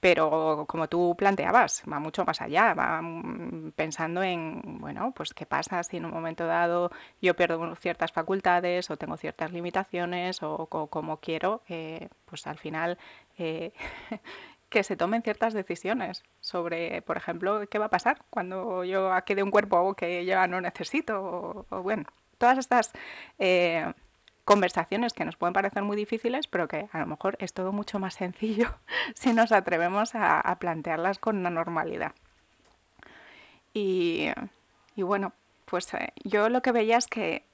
Pero 0.00 0.64
como 0.66 0.88
tú 0.88 1.14
planteabas, 1.16 1.82
va 1.90 1.98
mucho 1.98 2.24
más 2.24 2.40
allá, 2.40 2.72
va 2.72 3.02
mm, 3.02 3.72
pensando 3.76 4.22
en, 4.22 4.62
bueno, 4.80 5.12
pues 5.14 5.34
qué 5.34 5.44
pasa 5.44 5.82
si 5.82 5.98
en 5.98 6.06
un 6.06 6.10
momento 6.12 6.46
dado 6.46 6.90
yo 7.20 7.36
pierdo 7.36 7.74
ciertas 7.76 8.10
facultades 8.10 8.90
o 8.90 8.96
tengo 8.96 9.18
ciertas 9.18 9.52
limitaciones 9.52 10.42
o, 10.42 10.66
como 10.66 11.18
quiero, 11.18 11.62
eh, 11.68 12.08
pues 12.24 12.46
al 12.46 12.56
final 12.58 12.98
eh, 13.36 13.72
que 14.70 14.84
se 14.84 14.96
tomen 14.96 15.22
ciertas 15.22 15.52
decisiones 15.52 16.22
sobre, 16.40 17.02
por 17.02 17.16
ejemplo, 17.16 17.68
qué 17.68 17.78
va 17.78 17.86
a 17.86 17.90
pasar 17.90 18.22
cuando 18.30 18.84
yo 18.84 19.10
quede 19.26 19.42
un 19.42 19.50
cuerpo 19.50 19.94
que 19.94 20.24
ya 20.24 20.46
no 20.46 20.60
necesito, 20.60 21.66
o, 21.68 21.82
bueno, 21.82 22.04
todas 22.38 22.56
estas 22.56 22.92
eh, 23.38 23.92
conversaciones 24.44 25.12
que 25.12 25.24
nos 25.24 25.36
pueden 25.36 25.52
parecer 25.52 25.82
muy 25.82 25.96
difíciles, 25.96 26.46
pero 26.46 26.68
que 26.68 26.88
a 26.92 27.00
lo 27.00 27.06
mejor 27.06 27.36
es 27.40 27.52
todo 27.52 27.72
mucho 27.72 27.98
más 27.98 28.14
sencillo 28.14 28.68
si 29.14 29.32
nos 29.32 29.52
atrevemos 29.52 30.12
a, 30.14 30.56
plantearlas 30.60 31.18
con 31.18 31.36
una 31.36 31.50
normalidad. 31.50 32.14
Y, 33.72 34.28
bueno, 34.96 35.32
pues 35.66 35.92
eh, 35.94 36.12
yo 36.24 36.48
lo 36.48 36.62
que 36.62 36.72
veía 36.72 36.96
es 36.96 37.06
que 37.06 37.44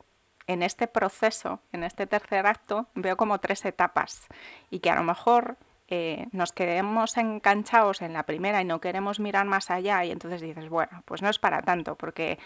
en 0.47 0.63
este 0.63 0.87
proceso, 0.87 1.61
en 1.73 1.83
este 1.83 2.07
tercer 2.07 2.47
acto, 2.47 2.87
veo 2.95 3.17
como 3.17 3.41
tres 3.41 3.65
etapas 3.65 4.27
y 4.71 4.79
que 4.81 4.91
a 4.91 4.97
lo 4.97 5.03
mejor 5.03 5.57
eh, 5.88 6.27
nos 6.33 6.53
quedemos 6.53 7.16
enganchados 7.16 8.03
en 8.03 8.12
la 8.12 8.25
primera 8.25 8.61
y 8.61 8.64
no 8.64 8.81
queremos 8.81 9.20
mirar 9.20 9.46
más 9.46 9.70
allá 9.70 10.05
y 10.05 10.11
entonces 10.11 10.40
dices, 10.40 10.68
bueno, 10.68 11.03
pues 11.05 11.22
no 11.22 11.29
es 11.29 11.38
para 11.38 11.62
tanto, 11.62 11.94
porque 11.94 12.38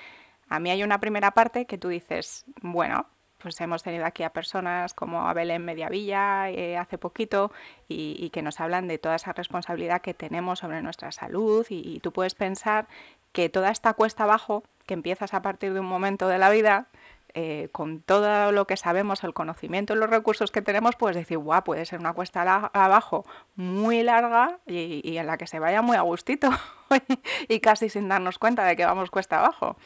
a 0.48 0.60
mí 0.60 0.70
hay 0.70 0.82
una 0.82 1.00
primera 1.00 1.30
parte 1.30 1.64
que 1.66 1.78
tú 1.78 1.88
dices, 1.88 2.44
bueno, 2.60 3.06
pues 3.38 3.58
hemos 3.62 3.82
tenido 3.82 4.04
aquí 4.04 4.22
a 4.22 4.34
personas 4.34 4.92
como 4.92 5.26
a 5.26 5.32
Belén 5.32 5.64
Mediavilla 5.64 6.50
eh, 6.50 6.76
hace 6.76 6.98
poquito 6.98 7.50
y, 7.88 8.28
que 8.30 8.42
nos 8.42 8.60
hablan 8.60 8.86
de 8.86 8.98
toda 8.98 9.16
esa 9.16 9.32
responsabilidad 9.32 10.02
que 10.02 10.12
tenemos 10.12 10.58
sobre 10.58 10.82
nuestra 10.82 11.10
salud 11.10 11.66
y, 11.70 11.96
y 11.96 12.00
tú 12.00 12.12
puedes 12.12 12.34
pensar 12.34 12.86
que 13.32 13.48
toda 13.48 13.70
esta 13.70 13.94
cuesta 13.94 14.24
abajo 14.24 14.62
que 14.86 14.94
empiezas 14.94 15.32
a 15.32 15.40
partir 15.40 15.72
de 15.72 15.80
un 15.80 15.86
momento 15.86 16.28
de 16.28 16.38
la 16.38 16.50
vida 16.50 16.88
eh, 17.34 17.68
con 17.72 18.00
todo 18.00 18.52
lo 18.52 18.66
que 18.66 18.76
sabemos, 18.76 19.24
el 19.24 19.34
conocimiento 19.34 19.92
y 19.92 19.96
los 19.96 20.10
recursos 20.10 20.50
que 20.50 20.62
tenemos, 20.62 20.96
puedes 20.96 21.16
decir, 21.16 21.38
guau, 21.38 21.62
puede 21.64 21.84
ser 21.84 22.00
una 22.00 22.12
cuesta 22.12 22.70
abajo 22.72 23.24
muy 23.56 24.02
larga 24.02 24.58
y, 24.66 25.00
y, 25.04 25.18
en 25.18 25.26
la 25.26 25.36
que 25.36 25.46
se 25.46 25.58
vaya 25.58 25.82
muy 25.82 25.96
a 25.96 26.02
gustito 26.02 26.50
y 27.48 27.60
casi 27.60 27.88
sin 27.88 28.08
darnos 28.08 28.38
cuenta 28.38 28.64
de 28.64 28.76
que 28.76 28.84
vamos 28.84 29.10
cuesta 29.10 29.38
abajo. 29.38 29.76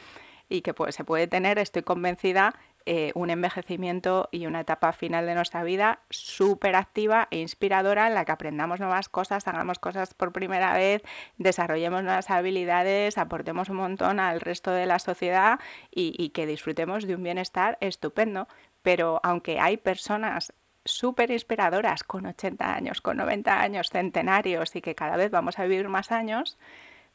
Y 0.47 0.61
que 0.61 0.73
pues, 0.73 0.93
se 0.95 1.03
puede 1.03 1.27
tener, 1.27 1.57
estoy 1.57 1.81
convencida, 1.81 2.53
eh, 2.85 3.11
un 3.15 3.29
envejecimiento 3.29 4.29
y 4.31 4.45
una 4.45 4.61
etapa 4.61 4.93
final 4.93 5.25
de 5.25 5.35
nuestra 5.35 5.63
vida 5.63 5.99
súper 6.09 6.75
activa 6.75 7.27
e 7.31 7.39
inspiradora 7.39 8.07
en 8.07 8.13
la 8.13 8.25
que 8.25 8.31
aprendamos 8.31 8.79
nuevas 8.79 9.09
cosas, 9.09 9.47
hagamos 9.47 9.79
cosas 9.79 10.13
por 10.13 10.31
primera 10.31 10.73
vez, 10.73 11.01
desarrollemos 11.37 12.03
nuevas 12.03 12.29
habilidades, 12.29 13.17
aportemos 13.17 13.69
un 13.69 13.77
montón 13.77 14.19
al 14.19 14.39
resto 14.39 14.71
de 14.71 14.85
la 14.85 14.99
sociedad 14.99 15.59
y, 15.89 16.13
y 16.17 16.29
que 16.29 16.45
disfrutemos 16.45 17.07
de 17.07 17.15
un 17.15 17.23
bienestar 17.23 17.77
estupendo. 17.81 18.47
Pero 18.83 19.19
aunque 19.23 19.59
hay 19.59 19.77
personas 19.77 20.53
súper 20.85 21.31
inspiradoras 21.31 22.03
con 22.03 22.27
80 22.27 22.75
años, 22.75 23.01
con 23.01 23.17
90 23.17 23.59
años, 23.59 23.89
centenarios 23.89 24.75
y 24.75 24.81
que 24.81 24.95
cada 24.95 25.17
vez 25.17 25.31
vamos 25.31 25.57
a 25.57 25.63
vivir 25.63 25.89
más 25.89 26.11
años, 26.11 26.57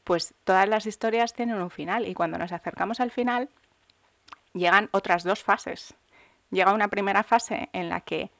pues 0.05 0.35
todas 0.45 0.69
las 0.69 0.87
historias 0.87 1.35
tienen 1.35 1.61
un 1.61 1.71
final 1.71 2.07
y 2.07 2.15
cuando 2.15 2.39
nos 2.39 2.53
acercamos 2.53 3.01
al 3.01 3.11
final 3.11 3.49
llegan 4.53 4.89
otras 4.93 5.25
dos 5.25 5.43
fases. 5.43 5.95
Llega 6.51 6.73
una 6.73 6.89
primera 6.89 7.23
fase 7.23 7.69
en 7.73 7.89
la 7.89 8.01
que 8.01 8.31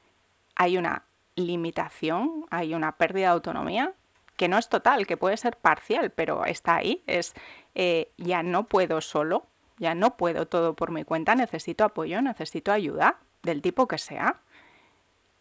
hay 0.55 0.77
una 0.77 1.03
limitación, 1.35 2.45
hay 2.49 2.73
una 2.73 2.93
pérdida 2.93 3.27
de 3.27 3.33
autonomía, 3.33 3.93
que 4.35 4.47
no 4.47 4.57
es 4.57 4.69
total, 4.69 5.07
que 5.07 5.17
puede 5.17 5.37
ser 5.37 5.55
parcial, 5.57 6.11
pero 6.11 6.45
está 6.45 6.75
ahí. 6.77 7.03
Es 7.07 7.33
eh, 7.75 8.11
ya 8.17 8.43
no 8.43 8.63
puedo 8.65 8.99
solo, 9.01 9.45
ya 9.77 9.95
no 9.95 10.17
puedo 10.17 10.47
todo 10.47 10.75
por 10.75 10.91
mi 10.91 11.03
cuenta, 11.03 11.35
necesito 11.35 11.83
apoyo, 11.83 12.21
necesito 12.21 12.71
ayuda. 12.71 13.17
del 13.43 13.61
tipo 13.61 13.87
que 13.87 13.97
sea. 13.97 14.39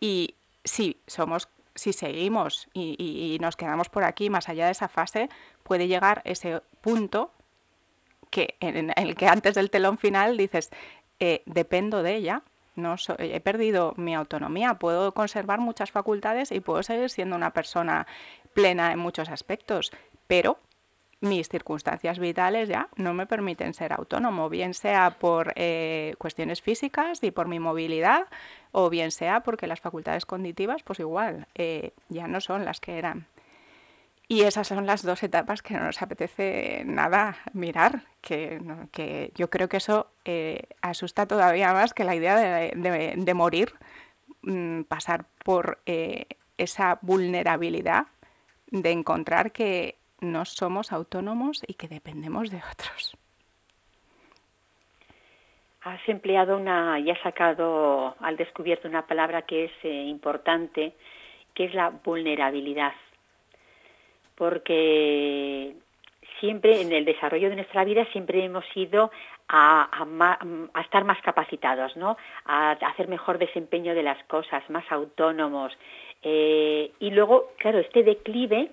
Y 0.01 0.37
si 0.65 1.01
somos, 1.07 1.49
si 1.75 1.93
seguimos 1.93 2.69
y, 2.73 3.37
nos 3.41 3.57
quedamos 3.57 3.91
por 3.91 4.05
aquí, 4.05 4.31
más 4.31 4.49
allá 4.49 4.67
de 4.67 4.73
esa 4.73 4.89
fase, 4.89 5.29
puede 5.63 5.87
llegar 5.87 6.23
ese 6.25 6.63
punto 6.81 7.33
que 8.31 8.57
en, 8.61 8.93
el 8.97 9.15
que 9.15 9.27
antes 9.27 9.55
del 9.55 9.71
telón 9.71 9.99
final 9.99 10.37
dices, 10.37 10.71
eh, 11.19 11.43
dependo 11.47 12.03
de 12.03 12.15
ella, 12.15 12.43
no 12.77 12.97
he 13.19 13.41
perdido 13.41 13.95
mi 13.97 14.15
autonomía, 14.15 14.75
puedo 14.75 15.13
conservar 15.13 15.61
muchas 15.61 15.91
facultades 15.91 16.53
y 16.53 16.61
puedo 16.61 16.83
seguir 16.83 17.11
siendo 17.11 17.37
una 17.37 17.53
persona 17.53 18.07
plena 18.55 18.93
en 18.93 18.99
muchos 18.99 19.29
aspectos, 19.29 19.93
pero 20.27 20.59
mis 21.21 21.49
circunstancias 21.49 22.19
vitales 22.19 22.69
ya 22.69 22.89
no 22.97 23.13
me 23.13 23.27
permiten 23.27 23.75
ser 23.75 23.93
autónomo, 23.93 24.49
bien 24.49 24.73
sea 24.73 25.19
por 25.19 25.53
eh, 25.57 26.15
cuestiones 26.19 26.63
físicas 26.63 27.23
y 27.23 27.31
por 27.31 27.47
mi 27.47 27.59
movilidad, 27.61 28.27
o 28.73 28.89
bien 28.89 29.11
sea 29.11 29.41
porque 29.41 29.67
las 29.67 29.81
facultades 29.81 30.25
cognitivas, 30.25 30.83
pues 30.83 31.01
igual, 31.01 31.47
eh, 31.55 31.93
ya 32.09 32.27
no 32.27 32.41
son 32.41 32.65
las 32.65 32.81
que 32.81 32.97
eran. 32.97 33.27
Y 34.31 34.43
esas 34.43 34.69
son 34.69 34.87
las 34.87 35.05
dos 35.05 35.25
etapas 35.25 35.61
que 35.61 35.75
no 35.75 35.81
nos 35.81 36.01
apetece 36.03 36.85
nada 36.87 37.39
mirar, 37.53 38.03
que, 38.21 38.61
que 38.93 39.33
yo 39.35 39.51
creo 39.51 39.69
que 39.69 39.79
eso 39.79 40.07
eh, 40.25 40.69
asusta 40.83 41.27
todavía 41.27 41.73
más 41.73 41.93
que 41.95 42.05
la 42.05 42.15
idea 42.15 42.37
de, 42.37 43.35
morir, 43.35 43.73
mm, 44.43 44.83
pasar 44.83 45.25
por 45.45 45.81
esa 46.57 47.01
vulnerabilidad 47.03 48.07
de 48.69 48.93
encontrar 48.93 49.51
que 49.51 49.97
no 50.21 50.45
somos 50.45 50.93
autónomos 50.93 51.65
y 51.67 51.75
que 51.75 51.89
dependemos 51.89 52.53
de 52.53 52.59
otros. 52.59 53.17
Has 55.83 56.09
empleado 56.09 56.57
una 56.57 57.01
y 57.01 57.11
has 57.11 57.21
sacado 57.23 58.15
al 58.21 58.37
descubierto 58.37 58.87
una 58.87 59.09
palabra 59.09 59.43
que 59.43 59.65
es 59.65 59.73
eh, 59.83 60.05
importante, 60.05 60.95
que 61.53 61.65
es 61.65 61.75
la 61.75 61.91
vulnerabilidad. 61.91 62.93
Porque 64.41 65.75
siempre 66.41 66.81
en 66.81 66.93
el 66.93 67.05
desarrollo 67.05 67.51
de 67.51 67.57
nuestra 67.57 67.85
vida 67.85 68.07
siempre 68.11 68.43
hemos 68.43 68.65
ido 68.75 69.11
a, 69.51 70.07
estar 70.83 71.05
más 71.05 71.21
capacitados, 71.21 71.95
¿no? 71.99 72.17
A, 72.47 72.71
hacer 72.71 73.07
mejor 73.09 73.37
desempeño 73.37 73.95
de 73.95 74.03
las 74.03 74.25
cosas, 74.25 74.63
más 74.71 74.91
autónomos. 74.91 75.77
Eh, 76.23 76.91
y 77.01 77.11
luego, 77.11 77.51
claro, 77.59 77.81
este 77.81 78.03
declive 78.03 78.71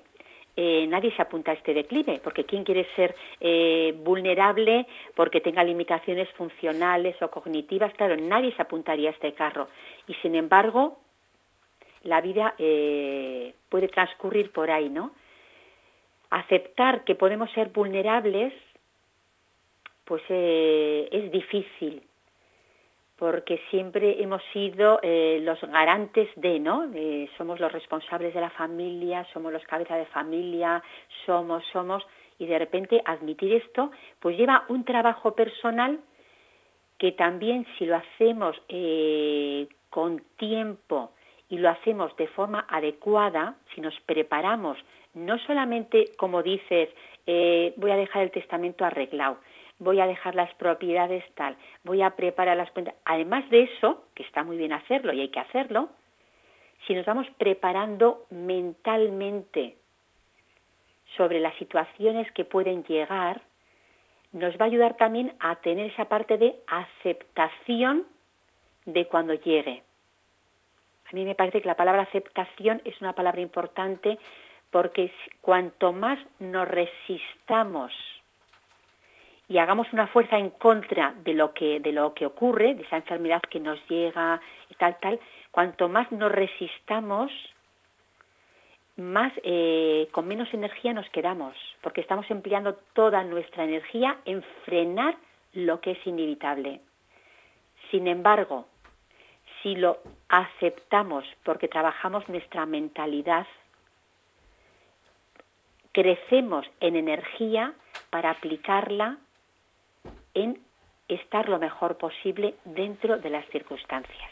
eh, 0.56 0.88
nadie 0.88 1.14
se 1.14 1.22
apunta 1.22 1.52
a 1.52 1.56
este 1.56 1.74
declive, 1.74 2.22
porque 2.24 2.46
¿quién 2.46 2.64
quiere 2.64 2.88
ser 2.96 3.14
eh, 3.42 3.94
vulnerable 4.06 4.88
porque 5.16 5.42
tenga 5.42 5.66
limitaciones 5.66 6.30
funcionales 6.38 7.22
o 7.22 7.30
cognitivas? 7.30 7.94
Claro, 7.96 8.16
nadie 8.16 8.56
se 8.56 8.62
apuntaría 8.62 9.10
a 9.10 9.14
este 9.14 9.34
carro. 9.34 9.68
Y 10.08 10.14
sin 10.22 10.34
embargo, 10.34 10.98
la 12.04 12.22
vida 12.22 12.56
puede 13.68 13.90
transcurrir 13.90 14.54
por 14.54 14.72
ahí, 14.72 14.88
¿no? 14.88 15.12
Aceptar 16.30 17.04
que 17.04 17.16
podemos 17.16 17.52
ser 17.52 17.70
vulnerables, 17.70 18.54
pues 20.06 20.24
es 20.30 21.32
difícil, 21.32 22.02
porque 23.18 23.60
siempre 23.72 24.22
hemos 24.22 24.42
sido 24.54 25.00
eh, 25.02 25.40
los 25.42 25.60
garantes 25.62 26.30
de, 26.36 26.60
¿no? 26.60 26.88
Eh, 26.94 27.30
somos 27.38 27.60
los 27.60 27.72
responsables 27.72 28.34
de 28.34 28.42
la 28.42 28.52
familia, 28.52 29.26
somos 29.34 29.52
los 29.52 29.64
cabezas 29.64 29.98
de 29.98 30.06
familia, 30.06 30.84
somos, 31.26 31.64
somos, 31.74 32.06
y 32.38 32.46
de 32.46 32.60
repente 32.60 33.02
admitir 33.04 33.54
esto, 33.54 33.92
pues 34.20 34.38
lleva 34.38 34.66
un 34.70 34.86
trabajo 34.86 35.34
personal 35.34 36.00
que 37.00 37.12
también 37.12 37.66
si 37.78 37.86
lo 37.86 37.96
hacemos 37.96 38.56
eh, 38.70 39.68
con 39.90 40.22
tiempo 40.38 41.12
y 41.50 41.58
lo 41.58 41.70
hacemos 41.70 42.16
de 42.18 42.28
forma 42.28 42.68
adecuada, 42.70 43.56
si 43.74 43.82
nos 43.82 44.00
preparamos, 44.02 44.78
no 45.18 45.38
solamente 45.40 46.12
como 46.18 46.44
dices, 46.44 46.90
voy 47.26 47.92
a 47.92 47.98
dejar 47.98 48.24
el 48.24 48.32
testamento 48.32 48.86
arreglado, 48.86 49.38
voy 49.80 50.00
a 50.00 50.08
dejar 50.08 50.36
las 50.36 50.54
propiedades 50.56 51.24
tal, 51.36 51.58
voy 51.84 52.02
a 52.02 52.16
preparar 52.16 52.58
las 52.58 52.72
cuentas. 52.72 52.96
Además 53.06 53.50
de 53.50 53.64
eso, 53.64 54.06
que 54.14 54.24
está 54.24 54.44
muy 54.44 54.58
bien 54.58 54.74
hacerlo 54.74 55.14
y 55.14 55.22
hay 55.22 55.30
que 55.30 55.40
hacerlo, 55.40 55.90
si 56.86 56.94
nos 56.94 57.06
vamos 57.06 57.28
preparando 57.38 58.26
mentalmente 58.30 59.76
sobre 61.16 61.40
las 61.40 61.56
situaciones 61.56 62.32
que 62.32 62.46
pueden 62.46 62.84
llegar, 62.84 63.42
nos 64.32 64.56
va 64.58 64.66
a 64.66 64.68
ayudar 64.68 64.98
también 64.98 65.34
a 65.40 65.56
tener 65.56 65.92
esa 65.92 66.06
parte 66.06 66.38
de 66.38 66.56
aceptación 66.68 68.06
de 68.86 69.06
cuando 69.08 69.34
llegue. 69.34 69.84
A 71.10 71.16
mí 71.16 71.24
me 71.26 71.36
parece 71.36 71.62
que 71.62 71.68
la 71.68 71.76
palabra 71.76 72.04
aceptación 72.04 72.82
es 72.86 73.00
una 73.02 73.14
palabra 73.14 73.42
importante 73.42 74.20
porque 74.72 75.12
cuanto 75.42 75.94
más 75.94 76.20
nos 76.40 76.68
resistamos 76.68 77.94
y 79.50 79.60
hagamos 79.60 79.92
una 79.94 80.08
fuerza 80.08 80.38
en 80.38 80.50
contra 80.50 81.14
de 81.24 81.34
lo 81.34 81.54
que 81.54 81.80
de 81.80 81.92
lo 81.92 82.14
que 82.14 82.26
ocurre, 82.26 82.76
de 82.76 82.84
esa 82.84 82.98
enfermedad 82.98 83.42
que 83.50 83.60
nos 83.60 83.80
llega 83.88 84.42
tal 84.78 84.98
tal, 85.00 85.20
cuanto 85.52 85.90
más 85.90 86.12
nos 86.12 86.32
resistamos, 86.32 87.32
más 88.98 89.32
eh, 89.44 90.08
con 90.12 90.28
menos 90.28 90.54
energía 90.54 90.94
nos 90.94 91.10
quedamos, 91.10 91.56
porque 91.82 92.02
estamos 92.02 92.30
empleando 92.30 92.76
toda 92.94 93.24
nuestra 93.24 93.64
energía 93.64 94.18
en 94.26 94.44
frenar 94.66 95.16
lo 95.54 95.80
que 95.80 95.92
es 95.92 96.08
inevitable. 96.08 96.82
Sin 97.90 98.08
embargo, 98.08 98.68
si 99.62 99.76
lo 99.76 100.00
aceptamos 100.30 101.26
porque 101.44 101.68
trabajamos 101.68 102.28
nuestra 102.28 102.66
mentalidad, 102.66 103.48
crecemos 105.98 106.64
en 106.80 106.96
energía 106.96 107.74
para 108.12 108.30
aplicarla 108.30 109.18
en 110.36 110.60
estar 111.08 111.50
lo 111.50 111.58
mejor 111.58 111.98
posible 111.98 112.54
dentro 112.66 113.18
de 113.18 113.32
las 113.32 113.44
circunstancias. 113.48 114.30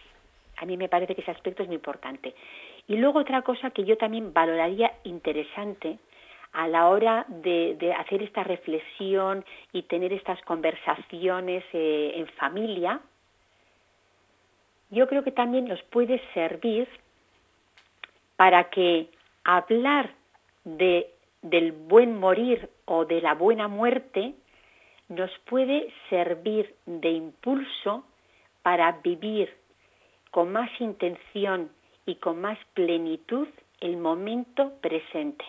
A 0.57 0.65
mí 0.65 0.77
me 0.77 0.89
parece 0.89 1.15
que 1.15 1.21
ese 1.21 1.31
aspecto 1.31 1.63
es 1.63 1.67
muy 1.67 1.77
importante. 1.77 2.35
Y 2.87 2.97
luego 2.97 3.17
otra 3.17 3.41
cosa 3.41 3.71
que 3.71 3.83
yo 3.83 3.97
también 3.97 4.31
valoraría 4.31 4.93
interesante 5.05 5.97
a 6.53 6.67
la 6.67 6.87
hora 6.87 7.25
de, 7.29 7.95
hacer 7.97 8.21
esta 8.21 8.43
reflexión 8.43 9.43
y 9.73 9.81
tener 9.81 10.13
estas 10.13 10.39
conversaciones 10.43 11.63
eh, 11.73 12.11
en 12.13 12.27
familia, 12.27 13.01
yo 14.91 15.07
creo 15.07 15.23
que 15.23 15.31
también 15.31 15.65
nos 15.65 15.81
puede 15.81 16.21
servir 16.35 16.87
para 18.35 18.65
que 18.69 19.09
hablar 19.43 20.11
de, 20.63 21.14
del 21.45 21.71
buen 21.71 22.17
morir 22.17 22.69
o 22.85 23.05
de 23.05 23.21
la 23.21 23.35
buena 23.35 23.67
muerte 23.67 24.33
nos 25.09 25.29
puede 25.45 25.93
servir 26.09 26.75
de 26.87 27.11
impulso 27.11 28.03
para 28.63 28.91
vivir 29.03 29.55
con 30.31 30.51
más 30.51 30.69
intención 30.81 31.69
y 32.07 32.15
con 32.15 32.41
más 32.41 32.57
plenitud 32.73 33.47
el 33.79 33.97
momento 33.97 34.73
presente. 34.81 35.45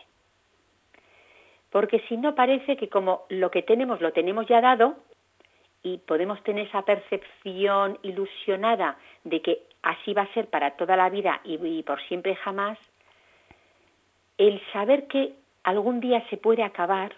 Porque 1.71 2.01
si 2.09 2.19
no 2.19 2.35
parece 2.35 2.77
que 2.77 2.91
como 2.91 3.25
lo 3.31 3.51
que 3.51 3.63
tenemos 3.63 4.03
lo 4.03 4.13
tenemos 4.13 4.47
ya 4.47 4.61
dado 4.61 4.97
y 5.83 5.97
podemos 5.99 6.43
tener 6.43 6.67
esa 6.67 6.83
percepción 6.83 7.99
ilusionada 8.03 8.99
de 9.25 9.41
que 9.41 9.63
así 9.83 10.13
va 10.13 10.23
a 10.23 10.35
ser 10.35 10.49
para 10.49 10.77
toda 10.77 10.95
la 10.95 11.09
vida 11.09 11.41
y, 11.43 11.83
por 11.85 12.03
siempre 12.03 12.35
jamás, 12.37 12.79
el 14.37 14.61
saber 14.73 15.07
que 15.07 15.35
algún 15.67 16.01
día 16.01 16.25
se 16.31 16.37
puede 16.37 16.63
acabar 16.63 17.13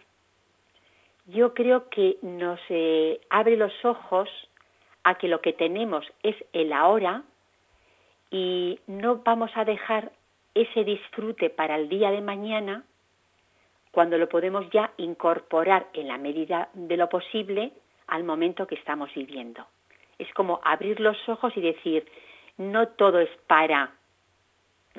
yo 1.27 1.53
creo 1.53 1.91
que 1.91 2.17
nos 2.23 2.59
eh, 2.71 3.21
abre 3.29 3.57
los 3.59 3.73
ojos 3.85 4.31
a 5.05 5.17
que 5.17 5.29
lo 5.29 5.43
que 5.43 5.53
tenemos 5.53 6.07
es 6.23 6.35
el 6.55 6.73
ahora 6.73 7.23
y 8.31 8.81
no 8.87 9.17
vamos 9.19 9.51
a 9.55 9.67
dejar 9.67 10.11
ese 10.55 10.85
disfrute 10.85 11.51
para 11.51 11.77
el 11.77 11.91
día 11.91 12.11
de 12.11 12.23
mañana 12.23 12.85
cuando 13.93 14.17
lo 14.17 14.29
podemos 14.31 14.69
ya 14.71 14.93
incorporar 14.97 15.87
en 15.93 16.09
la 16.09 16.17
medida 16.17 16.71
de 16.73 16.97
lo 16.97 17.11
posible 17.11 17.73
al 18.07 18.25
momento 18.25 18.67
que 18.67 18.77
estamos 18.77 19.13
viviendo. 19.15 19.67
Es 20.19 20.33
como 20.33 20.61
abrir 20.65 20.99
los 21.01 21.17
ojos 21.29 21.55
y 21.57 21.61
decir, 21.61 22.11
no 22.57 22.89
todo 22.89 23.21
es 23.21 23.31
para 23.47 23.93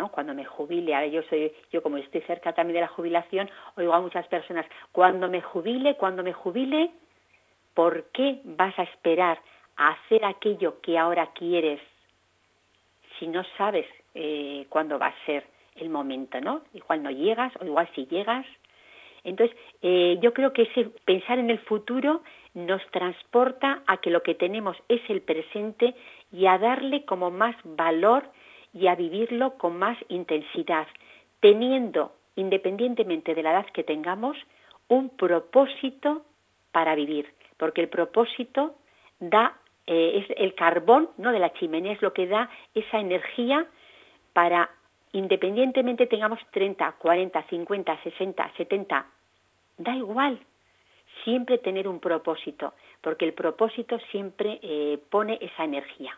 cuando 0.07 0.33
me 0.33 0.45
jubile, 0.45 1.11
yo 1.11 1.21
soy, 1.23 1.51
yo 1.71 1.83
como 1.83 1.97
estoy 1.97 2.21
cerca 2.21 2.53
también 2.53 2.75
de 2.75 2.81
la 2.81 2.87
jubilación, 2.87 3.49
oigo 3.75 3.93
a 3.93 3.99
muchas 3.99 4.25
personas, 4.27 4.65
cuando 4.93 5.27
me 5.27 5.41
jubile, 5.41 5.95
cuando 5.95 6.23
me 6.23 6.31
jubile, 6.31 6.91
¿por 7.73 8.05
qué 8.13 8.39
vas 8.45 8.77
a 8.79 8.83
esperar 8.83 9.39
a 9.75 9.89
hacer 9.89 10.23
aquello 10.23 10.79
que 10.81 10.97
ahora 10.97 11.31
quieres 11.33 11.81
si 13.19 13.27
no 13.27 13.43
sabes 13.57 13.85
eh, 14.15 14.65
cuándo 14.69 14.97
va 14.97 15.07
a 15.07 15.25
ser 15.25 15.45
el 15.75 15.89
momento, 15.89 16.39
¿no? 16.41 16.61
Igual 16.73 17.03
no 17.03 17.11
llegas, 17.11 17.53
o 17.59 17.65
igual 17.65 17.89
si 17.95 18.05
llegas. 18.05 18.45
Entonces, 19.23 19.55
eh, 19.81 20.17
yo 20.21 20.33
creo 20.33 20.53
que 20.53 20.63
ese 20.63 20.85
pensar 21.05 21.39
en 21.39 21.49
el 21.49 21.59
futuro 21.59 22.21
nos 22.53 22.81
transporta 22.91 23.83
a 23.85 23.97
que 23.97 24.09
lo 24.09 24.23
que 24.23 24.35
tenemos 24.35 24.77
es 24.87 25.01
el 25.09 25.21
presente 25.21 25.93
y 26.31 26.45
a 26.45 26.57
darle 26.57 27.05
como 27.05 27.29
más 27.29 27.55
valor 27.63 28.23
y 28.73 28.87
a 28.87 28.95
vivirlo 28.95 29.57
con 29.57 29.77
más 29.77 29.97
intensidad, 30.07 30.87
teniendo, 31.39 32.13
independientemente 32.35 33.35
de 33.35 33.43
la 33.43 33.51
edad 33.51 33.65
que 33.73 33.83
tengamos, 33.83 34.37
un 34.87 35.09
propósito 35.09 36.23
para 36.71 36.95
vivir, 36.95 37.33
porque 37.57 37.81
el 37.81 37.89
propósito 37.89 38.75
da 39.19 39.57
eh, 39.87 40.23
es 40.23 40.37
el 40.37 40.53
carbón 40.53 41.09
¿no? 41.17 41.31
de 41.31 41.39
la 41.39 41.51
chimenea 41.53 41.93
es 41.93 42.01
lo 42.01 42.13
que 42.13 42.27
da 42.27 42.49
esa 42.75 42.99
energía 42.99 43.65
para 44.33 44.69
independientemente 45.13 46.05
tengamos 46.05 46.39
30, 46.51 46.91
40, 46.99 47.43
50, 47.49 48.03
60, 48.03 48.51
70, 48.57 49.05
da 49.77 49.95
igual, 49.95 50.39
siempre 51.23 51.57
tener 51.57 51.87
un 51.87 51.99
propósito, 51.99 52.73
porque 53.01 53.25
el 53.25 53.33
propósito 53.33 53.97
siempre 54.11 54.59
eh, 54.61 54.99
pone 55.09 55.39
esa 55.41 55.63
energía. 55.63 56.17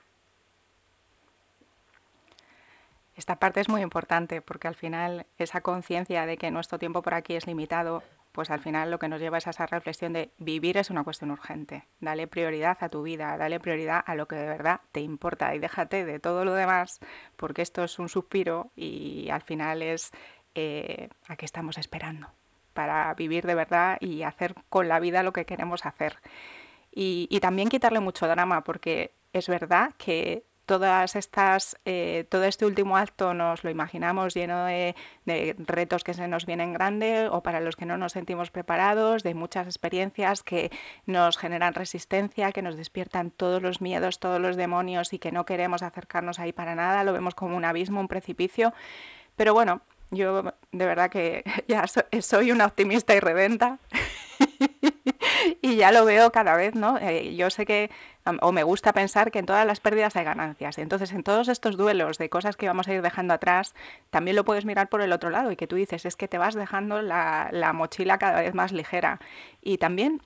Esta 3.21 3.35
parte 3.35 3.59
es 3.59 3.69
muy 3.69 3.81
importante 3.81 4.41
porque 4.41 4.67
al 4.67 4.73
final 4.73 5.27
esa 5.37 5.61
conciencia 5.61 6.25
de 6.25 6.37
que 6.37 6.49
nuestro 6.49 6.79
tiempo 6.79 7.03
por 7.03 7.13
aquí 7.13 7.35
es 7.35 7.45
limitado 7.45 8.01
pues 8.31 8.49
al 8.49 8.59
final 8.59 8.89
lo 8.89 8.97
que 8.97 9.07
nos 9.09 9.21
lleva 9.21 9.37
es 9.37 9.45
a 9.45 9.51
esa 9.51 9.67
reflexión 9.67 10.11
de 10.11 10.31
vivir 10.39 10.75
es 10.75 10.89
una 10.89 11.03
cuestión 11.03 11.29
urgente. 11.29 11.83
Dale 11.99 12.25
prioridad 12.25 12.79
a 12.81 12.89
tu 12.89 13.03
vida, 13.03 13.37
dale 13.37 13.59
prioridad 13.59 14.03
a 14.07 14.15
lo 14.15 14.27
que 14.27 14.37
de 14.37 14.47
verdad 14.47 14.81
te 14.91 15.01
importa 15.01 15.53
y 15.53 15.59
déjate 15.59 16.03
de 16.03 16.19
todo 16.19 16.45
lo 16.45 16.55
demás, 16.55 16.99
porque 17.35 17.61
esto 17.61 17.83
es 17.83 17.99
un 17.99 18.09
suspiro 18.09 18.71
y 18.75 19.29
al 19.29 19.43
final 19.43 19.83
es 19.83 20.09
eh, 20.55 21.09
a 21.27 21.35
qué 21.35 21.45
estamos 21.45 21.77
esperando 21.77 22.27
para 22.73 23.13
vivir 23.13 23.45
de 23.45 23.53
verdad 23.53 23.99
y 23.99 24.23
hacer 24.23 24.55
con 24.69 24.87
la 24.87 24.99
vida 24.99 25.21
lo 25.21 25.31
que 25.31 25.45
queremos 25.45 25.85
hacer. 25.85 26.17
y 26.91 27.39
también 27.39 27.69
quitarle 27.69 27.99
mucho 27.99 28.27
drama, 28.27 28.63
porque 28.63 29.13
es 29.31 29.47
verdad 29.47 29.93
que 29.99 30.43
todas 30.71 31.17
estas, 31.17 31.75
eh, 31.83 32.25
todo 32.29 32.45
este 32.45 32.65
último 32.65 32.95
acto 32.95 33.33
nos 33.33 33.65
lo 33.65 33.69
imaginamos 33.69 34.33
lleno 34.33 34.63
de, 34.63 34.95
retos 35.67 36.05
que 36.05 36.13
se 36.13 36.29
nos 36.29 36.45
vienen 36.45 36.71
grandes 36.71 37.27
o 37.29 37.43
para 37.43 37.59
los 37.59 37.75
que 37.75 37.85
no 37.85 37.97
nos 37.97 38.13
sentimos 38.13 38.51
preparados, 38.51 39.21
de 39.21 39.33
muchas 39.33 39.67
experiencias 39.67 40.43
que 40.43 40.71
nos 41.05 41.37
generan 41.37 41.73
resistencia, 41.73 42.53
que 42.53 42.61
nos 42.61 42.77
despiertan 42.77 43.31
todos 43.31 43.61
los 43.61 43.81
miedos, 43.81 44.17
todos 44.19 44.39
los 44.39 44.55
demonios 44.55 45.11
y 45.11 45.19
que 45.19 45.33
no 45.33 45.43
queremos 45.43 45.83
acercarnos 45.83 46.39
ahí 46.39 46.53
para 46.53 46.73
nada, 46.73 47.03
lo 47.03 47.11
vemos 47.11 47.35
como 47.35 47.57
un 47.57 47.65
abismo, 47.65 47.99
un 47.99 48.07
precipicio. 48.07 48.73
Pero 49.35 49.53
bueno, 49.53 49.81
yo 50.09 50.53
de 50.71 50.85
verdad 50.85 51.09
que 51.09 51.43
ya 51.67 51.83
soy 52.21 52.51
una 52.51 52.65
optimista 52.65 53.13
y 53.13 53.19
redenta 53.19 53.77
y 55.71 55.75
ya 55.75 55.91
lo 55.91 56.05
veo 56.05 56.31
cada 56.31 56.55
vez, 56.55 56.73
¿no? 56.73 56.97
Eh, 56.97 57.35
yo 57.35 57.49
sé 57.49 57.65
que, 57.65 57.91
o 58.41 58.51
me 58.51 58.63
gusta 58.63 58.93
pensar 58.93 59.31
que 59.31 59.39
en 59.39 59.45
todas 59.45 59.65
las 59.65 59.79
pérdidas 59.79 60.15
hay 60.15 60.23
ganancias. 60.23 60.77
Entonces, 60.79 61.11
en 61.11 61.23
todos 61.23 61.47
estos 61.47 61.77
duelos 61.77 62.17
de 62.17 62.29
cosas 62.29 62.57
que 62.57 62.67
vamos 62.67 62.87
a 62.87 62.93
ir 62.93 63.01
dejando 63.01 63.33
atrás, 63.33 63.75
también 64.09 64.35
lo 64.35 64.43
puedes 64.43 64.65
mirar 64.65 64.89
por 64.89 65.01
el 65.01 65.13
otro 65.13 65.29
lado 65.29 65.51
y 65.51 65.55
que 65.55 65.67
tú 65.67 65.75
dices, 65.75 66.05
es 66.05 66.15
que 66.15 66.27
te 66.27 66.39
vas 66.39 66.55
dejando 66.55 67.01
la, 67.01 67.71
mochila 67.73 68.17
cada 68.17 68.41
vez 68.41 68.53
más 68.55 68.71
ligera. 68.71 69.19
Y 69.61 69.77
también 69.77 70.21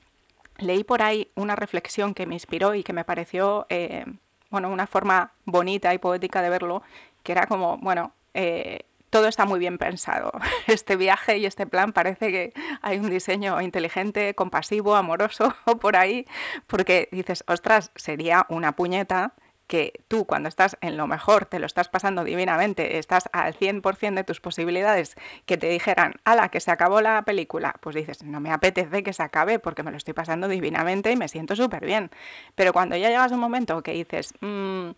leí 0.58 0.84
por 0.84 1.02
ahí 1.02 1.30
una 1.36 1.56
reflexión 1.56 2.14
que 2.14 2.26
me 2.26 2.36
inspiró 2.36 2.74
y 2.74 2.84
que 2.84 2.94
me 2.94 3.04
pareció, 3.04 3.66
eh, 3.70 4.06
bueno, 4.50 4.70
una 4.70 4.88
forma 4.88 5.34
bonita 5.44 5.94
y 5.94 5.98
poética 5.98 6.42
de 6.42 6.50
verlo, 6.50 6.82
que 7.24 7.34
era 7.34 7.46
como, 7.46 7.78
bueno, 7.78 8.14
eh, 8.34 8.86
todo 9.16 9.30
está 9.30 9.46
muy 9.46 9.60
bien 9.60 9.78
pensado. 9.78 10.30
Este 10.68 10.98
viaje 10.98 11.38
y 11.38 11.46
este 11.46 11.66
plan 11.66 11.94
parece 11.94 12.32
que 12.34 12.54
hay 12.82 12.98
un 12.98 13.10
diseño 13.10 13.62
inteligente, 13.62 14.36
compasivo, 14.36 14.94
amoroso 14.94 15.56
por 15.80 15.96
ahí, 15.96 16.26
porque 16.68 17.08
dices, 17.14 17.46
ostras, 17.48 17.92
sería 17.96 18.46
una 18.50 18.74
puñeta 18.76 19.34
que 19.68 20.02
tú 20.10 20.26
cuando 20.26 20.50
estás 20.50 20.78
en 20.82 20.98
lo 20.98 21.08
mejor, 21.08 21.46
te 21.46 21.60
lo 21.60 21.66
estás 21.66 21.88
pasando 21.88 22.26
divinamente, 22.26 22.98
estás 22.98 23.30
al 23.32 23.56
100% 23.56 24.16
de 24.16 24.24
tus 24.26 24.42
posibilidades, 24.42 25.16
que 25.46 25.56
te 25.58 25.70
dijeran, 25.70 26.16
ala, 26.26 26.50
que 26.50 26.60
se 26.60 26.72
acabó 26.72 27.00
la 27.00 27.22
película, 27.22 27.74
pues 27.80 27.96
dices, 27.96 28.22
no 28.22 28.42
me 28.42 28.52
apetece 28.52 29.02
que 29.02 29.14
se 29.14 29.24
acabe 29.24 29.60
porque 29.60 29.82
me 29.82 29.92
lo 29.92 29.98
estoy 29.98 30.14
pasando 30.14 30.50
divinamente 30.50 31.10
y 31.10 31.16
me 31.16 31.30
siento 31.30 31.56
súper 31.56 31.86
bien. 31.86 32.12
Pero 32.54 32.74
cuando 32.74 32.98
ya 32.98 33.08
llegas 33.08 33.32
a 33.32 33.36
un 33.36 33.42
momento 33.42 33.82
que 33.82 33.94
dices, 33.94 34.34
mmm, 34.42 34.90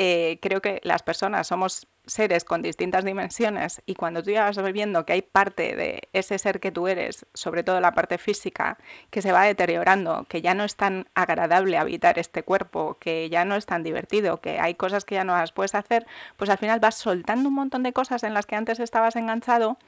eh, 0.00 0.38
creo 0.40 0.62
que 0.62 0.80
las 0.84 1.02
personas 1.02 1.48
somos 1.48 1.88
seres 2.06 2.44
con 2.44 2.62
distintas 2.62 3.04
dimensiones 3.04 3.82
y 3.84 3.96
cuando 3.96 4.22
tú 4.22 4.30
ya 4.30 4.44
vas 4.44 4.72
viendo 4.72 5.04
que 5.04 5.14
hay 5.14 5.22
parte 5.22 5.74
de 5.74 6.08
ese 6.12 6.38
ser 6.38 6.60
que 6.60 6.70
tú 6.70 6.86
eres, 6.86 7.26
sobre 7.34 7.64
todo 7.64 7.80
la 7.80 7.94
parte 7.94 8.16
física, 8.16 8.78
que 9.10 9.22
se 9.22 9.32
va 9.32 9.42
deteriorando, 9.42 10.24
que 10.28 10.40
ya 10.40 10.54
no 10.54 10.62
es 10.62 10.76
tan 10.76 11.08
agradable 11.16 11.76
habitar 11.78 12.16
este 12.20 12.44
cuerpo, 12.44 12.96
que 13.00 13.28
ya 13.28 13.44
no 13.44 13.56
es 13.56 13.66
tan 13.66 13.82
divertido, 13.82 14.40
que 14.40 14.60
hay 14.60 14.76
cosas 14.76 15.04
que 15.04 15.16
ya 15.16 15.24
no 15.24 15.36
las 15.36 15.50
puedes 15.50 15.74
hacer, 15.74 16.06
pues 16.36 16.48
al 16.48 16.58
final 16.58 16.78
vas 16.78 16.94
soltando 16.94 17.48
un 17.48 17.56
montón 17.56 17.82
de 17.82 17.92
cosas 17.92 18.22
en 18.22 18.34
las 18.34 18.46
que 18.46 18.54
antes 18.54 18.78
estabas 18.78 19.16
enganchado, 19.16 19.78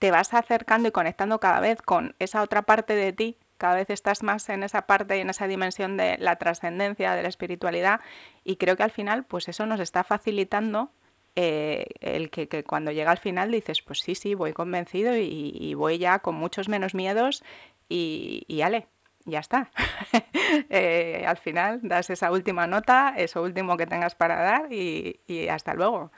te 0.00 0.10
vas 0.10 0.34
acercando 0.34 0.88
y 0.88 0.92
conectando 0.92 1.38
cada 1.38 1.60
vez 1.60 1.80
con 1.80 2.16
esa 2.18 2.42
otra 2.42 2.62
parte 2.62 2.96
de 2.96 3.12
ti 3.12 3.36
cada 3.58 3.74
vez 3.74 3.90
estás 3.90 4.22
más 4.22 4.48
en 4.48 4.62
esa 4.62 4.86
parte 4.86 5.18
y 5.18 5.20
en 5.20 5.30
esa 5.30 5.46
dimensión 5.46 5.96
de 5.96 6.16
la 6.18 6.36
trascendencia, 6.36 7.14
de 7.14 7.22
la 7.22 7.28
espiritualidad, 7.28 8.00
y 8.44 8.56
creo 8.56 8.76
que 8.76 8.84
al 8.84 8.90
final, 8.90 9.24
pues 9.24 9.48
eso 9.48 9.66
nos 9.66 9.80
está 9.80 10.04
facilitando 10.04 10.90
eh, 11.36 11.86
el 12.00 12.30
que, 12.30 12.64
cuando 12.64 12.90
llega 12.90 13.12
al 13.12 13.18
final 13.18 13.52
dices, 13.52 13.82
pues 13.82 14.00
sí, 14.00 14.14
sí, 14.14 14.34
voy 14.34 14.52
convencido 14.52 15.16
y, 15.16 15.72
voy 15.74 15.98
ya 15.98 16.18
con 16.18 16.34
muchos 16.34 16.68
menos 16.68 16.94
miedos 16.94 17.44
y, 17.88 18.44
y 18.48 18.62
ale, 18.62 18.88
ya 19.24 19.40
está. 19.40 19.70
Eh, 20.70 21.24
al 21.26 21.36
final 21.36 21.80
das 21.82 22.08
esa 22.08 22.32
última 22.32 22.66
nota, 22.66 23.12
eso 23.16 23.42
último 23.42 23.76
que 23.76 23.86
tengas 23.86 24.14
para 24.14 24.36
dar 24.36 24.72
y, 24.72 25.20
hasta 25.50 25.74
luego. 25.74 26.10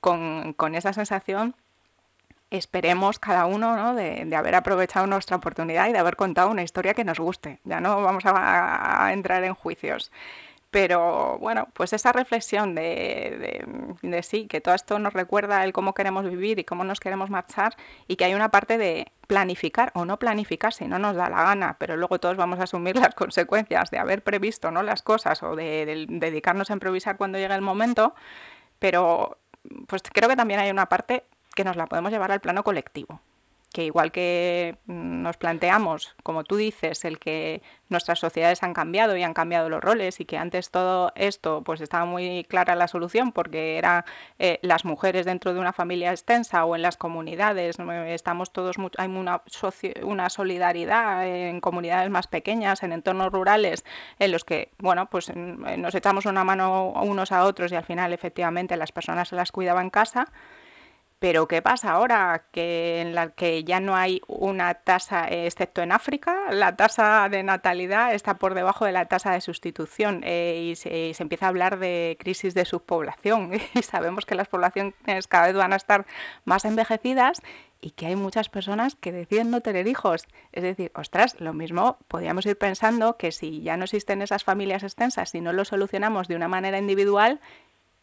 Con, 0.00 0.52
con 0.52 0.76
esa 0.76 0.92
sensación 0.92 1.56
esperemos 2.50 3.18
cada 3.18 3.46
uno 3.46 3.94
de, 3.94 4.34
haber 4.36 4.54
aprovechado 4.54 5.06
nuestra 5.06 5.36
oportunidad 5.36 5.88
y 5.88 5.92
de 5.92 5.98
haber 5.98 6.16
contado 6.16 6.50
una 6.50 6.62
historia 6.62 6.94
que 6.94 7.04
nos 7.04 7.18
guste. 7.18 7.60
Ya 7.64 7.80
no 7.80 8.02
vamos 8.02 8.24
a, 8.26 9.10
entrar 9.12 9.42
en 9.44 9.54
juicios. 9.54 10.12
Pero 10.70 11.38
bueno, 11.38 11.68
pues 11.72 11.92
esa 11.92 12.12
reflexión 12.12 12.74
de, 12.74 13.64
de, 14.02 14.22
sí, 14.22 14.46
que 14.46 14.60
todo 14.60 14.74
esto 14.74 14.98
nos 14.98 15.12
recuerda 15.12 15.64
el 15.64 15.72
cómo 15.72 15.94
queremos 15.94 16.28
vivir 16.28 16.58
y 16.58 16.64
cómo 16.64 16.84
nos 16.84 17.00
queremos 17.00 17.30
marchar 17.30 17.76
y 18.08 18.16
que 18.16 18.24
hay 18.24 18.34
una 18.34 18.50
parte 18.50 18.76
de 18.76 19.10
planificar 19.26 19.90
o 19.94 20.04
no 20.04 20.18
planificar 20.18 20.72
si 20.72 20.86
no 20.86 20.98
nos 20.98 21.16
da 21.16 21.30
la 21.30 21.44
gana, 21.44 21.76
pero 21.78 21.96
luego 21.96 22.18
todos 22.20 22.36
vamos 22.36 22.60
a 22.60 22.64
asumir 22.64 22.96
las 22.96 23.14
consecuencias 23.14 23.90
de 23.90 23.98
haber 23.98 24.22
previsto 24.22 24.70
¿no? 24.70 24.82
las 24.82 25.02
cosas 25.02 25.42
o 25.42 25.56
de 25.56 26.06
dedicarnos 26.08 26.70
a 26.70 26.74
improvisar 26.74 27.16
cuando 27.16 27.38
llegue 27.38 27.54
el 27.54 27.62
momento, 27.62 28.14
pero 28.78 29.38
pues 29.86 30.02
creo 30.12 30.28
que 30.28 30.36
también 30.36 30.60
hay 30.60 30.70
una 30.70 30.86
parte 30.86 31.24
que 31.56 31.64
nos 31.64 31.76
la 31.76 31.86
podemos 31.86 32.12
llevar 32.12 32.30
al 32.30 32.40
plano 32.40 32.62
colectivo 32.62 33.20
que 33.76 33.84
igual 33.84 34.10
que 34.10 34.78
mm, 34.86 35.20
nos 35.20 35.36
planteamos, 35.36 36.16
como 36.22 36.44
tú 36.44 36.56
dices, 36.56 37.04
el 37.04 37.18
que 37.18 37.60
nuestras 37.90 38.18
sociedades 38.18 38.62
han 38.62 38.72
cambiado 38.72 39.18
y 39.18 39.22
han 39.22 39.34
cambiado 39.34 39.68
los 39.68 39.82
roles 39.82 40.18
y 40.18 40.24
que 40.24 40.38
antes 40.38 40.70
todo 40.70 41.12
esto 41.14 41.62
pues 41.62 41.82
estaba 41.82 42.06
muy 42.06 42.44
clara 42.48 42.74
la 42.74 42.88
solución 42.88 43.32
porque 43.32 43.76
eran 43.76 44.04
eh, 44.38 44.58
las 44.62 44.86
mujeres 44.86 45.26
dentro 45.26 45.52
de 45.52 45.60
una 45.60 45.74
familia 45.74 46.10
extensa 46.10 46.64
o 46.64 46.74
en 46.74 46.80
las 46.80 46.96
comunidades, 46.96 47.76
estamos 48.06 48.50
todos 48.50 48.76
hay 48.96 49.08
una, 49.08 49.42
una 50.02 50.30
solidaridad 50.30 51.26
en 51.26 51.60
comunidades 51.60 52.08
más 52.08 52.28
pequeñas, 52.28 52.82
en 52.82 52.92
entornos 52.92 53.30
rurales 53.30 53.84
en 54.18 54.32
los 54.32 54.44
que, 54.46 54.70
bueno, 54.78 55.10
pues 55.10 55.30
nos 55.36 55.94
echamos 55.94 56.24
una 56.24 56.44
mano 56.44 56.94
unos 57.02 57.30
a 57.30 57.44
otros 57.44 57.72
y 57.72 57.74
al 57.74 57.84
final 57.84 58.14
efectivamente 58.14 58.74
las 58.78 58.90
personas 58.90 59.28
se 59.28 59.36
las 59.36 59.52
cuidaban 59.52 59.86
en 59.86 59.90
casa 59.90 60.32
pero 61.18 61.48
¿qué 61.48 61.62
pasa 61.62 61.92
ahora? 61.92 62.44
Que 62.52 63.00
en 63.00 63.14
la 63.14 63.30
que 63.30 63.64
ya 63.64 63.80
no 63.80 63.96
hay 63.96 64.20
una 64.26 64.74
tasa, 64.74 65.26
excepto 65.28 65.80
en 65.80 65.92
África, 65.92 66.50
la 66.50 66.76
tasa 66.76 67.28
de 67.30 67.42
natalidad 67.42 68.12
está 68.12 68.34
por 68.34 68.52
debajo 68.52 68.84
de 68.84 68.92
la 68.92 69.06
tasa 69.06 69.32
de 69.32 69.40
sustitución 69.40 70.20
eh, 70.24 70.72
y, 70.72 70.76
se, 70.76 71.14
empieza 71.18 71.46
a 71.46 71.48
hablar 71.48 71.78
de 71.78 72.18
crisis 72.20 72.52
de 72.52 72.66
subpoblación 72.66 73.52
y 73.74 73.82
sabemos 73.82 74.26
que 74.26 74.34
las 74.34 74.48
poblaciones 74.48 74.94
cada 75.26 75.46
vez 75.46 75.56
van 75.56 75.72
a 75.72 75.76
estar 75.76 76.06
más 76.44 76.66
envejecidas 76.66 77.40
y 77.80 77.92
que 77.92 78.06
hay 78.06 78.16
muchas 78.16 78.50
personas 78.50 78.94
que 78.94 79.12
deciden 79.12 79.50
no 79.50 79.62
tener 79.62 79.88
hijos. 79.88 80.26
Es 80.52 80.62
decir, 80.62 80.92
ostras, 80.94 81.40
lo 81.40 81.54
mismo 81.54 81.98
podríamos 82.08 82.44
ir 82.44 82.58
pensando 82.58 83.16
que 83.16 83.32
si 83.32 83.62
ya 83.62 83.78
no 83.78 83.84
existen 83.84 84.20
esas 84.20 84.44
familias 84.44 84.82
extensas, 84.82 85.30
si 85.30 85.40
no 85.40 85.54
lo 85.54 85.64
solucionamos 85.64 86.28
de 86.28 86.36
una 86.36 86.48
manera 86.48 86.78
individual, 86.78 87.40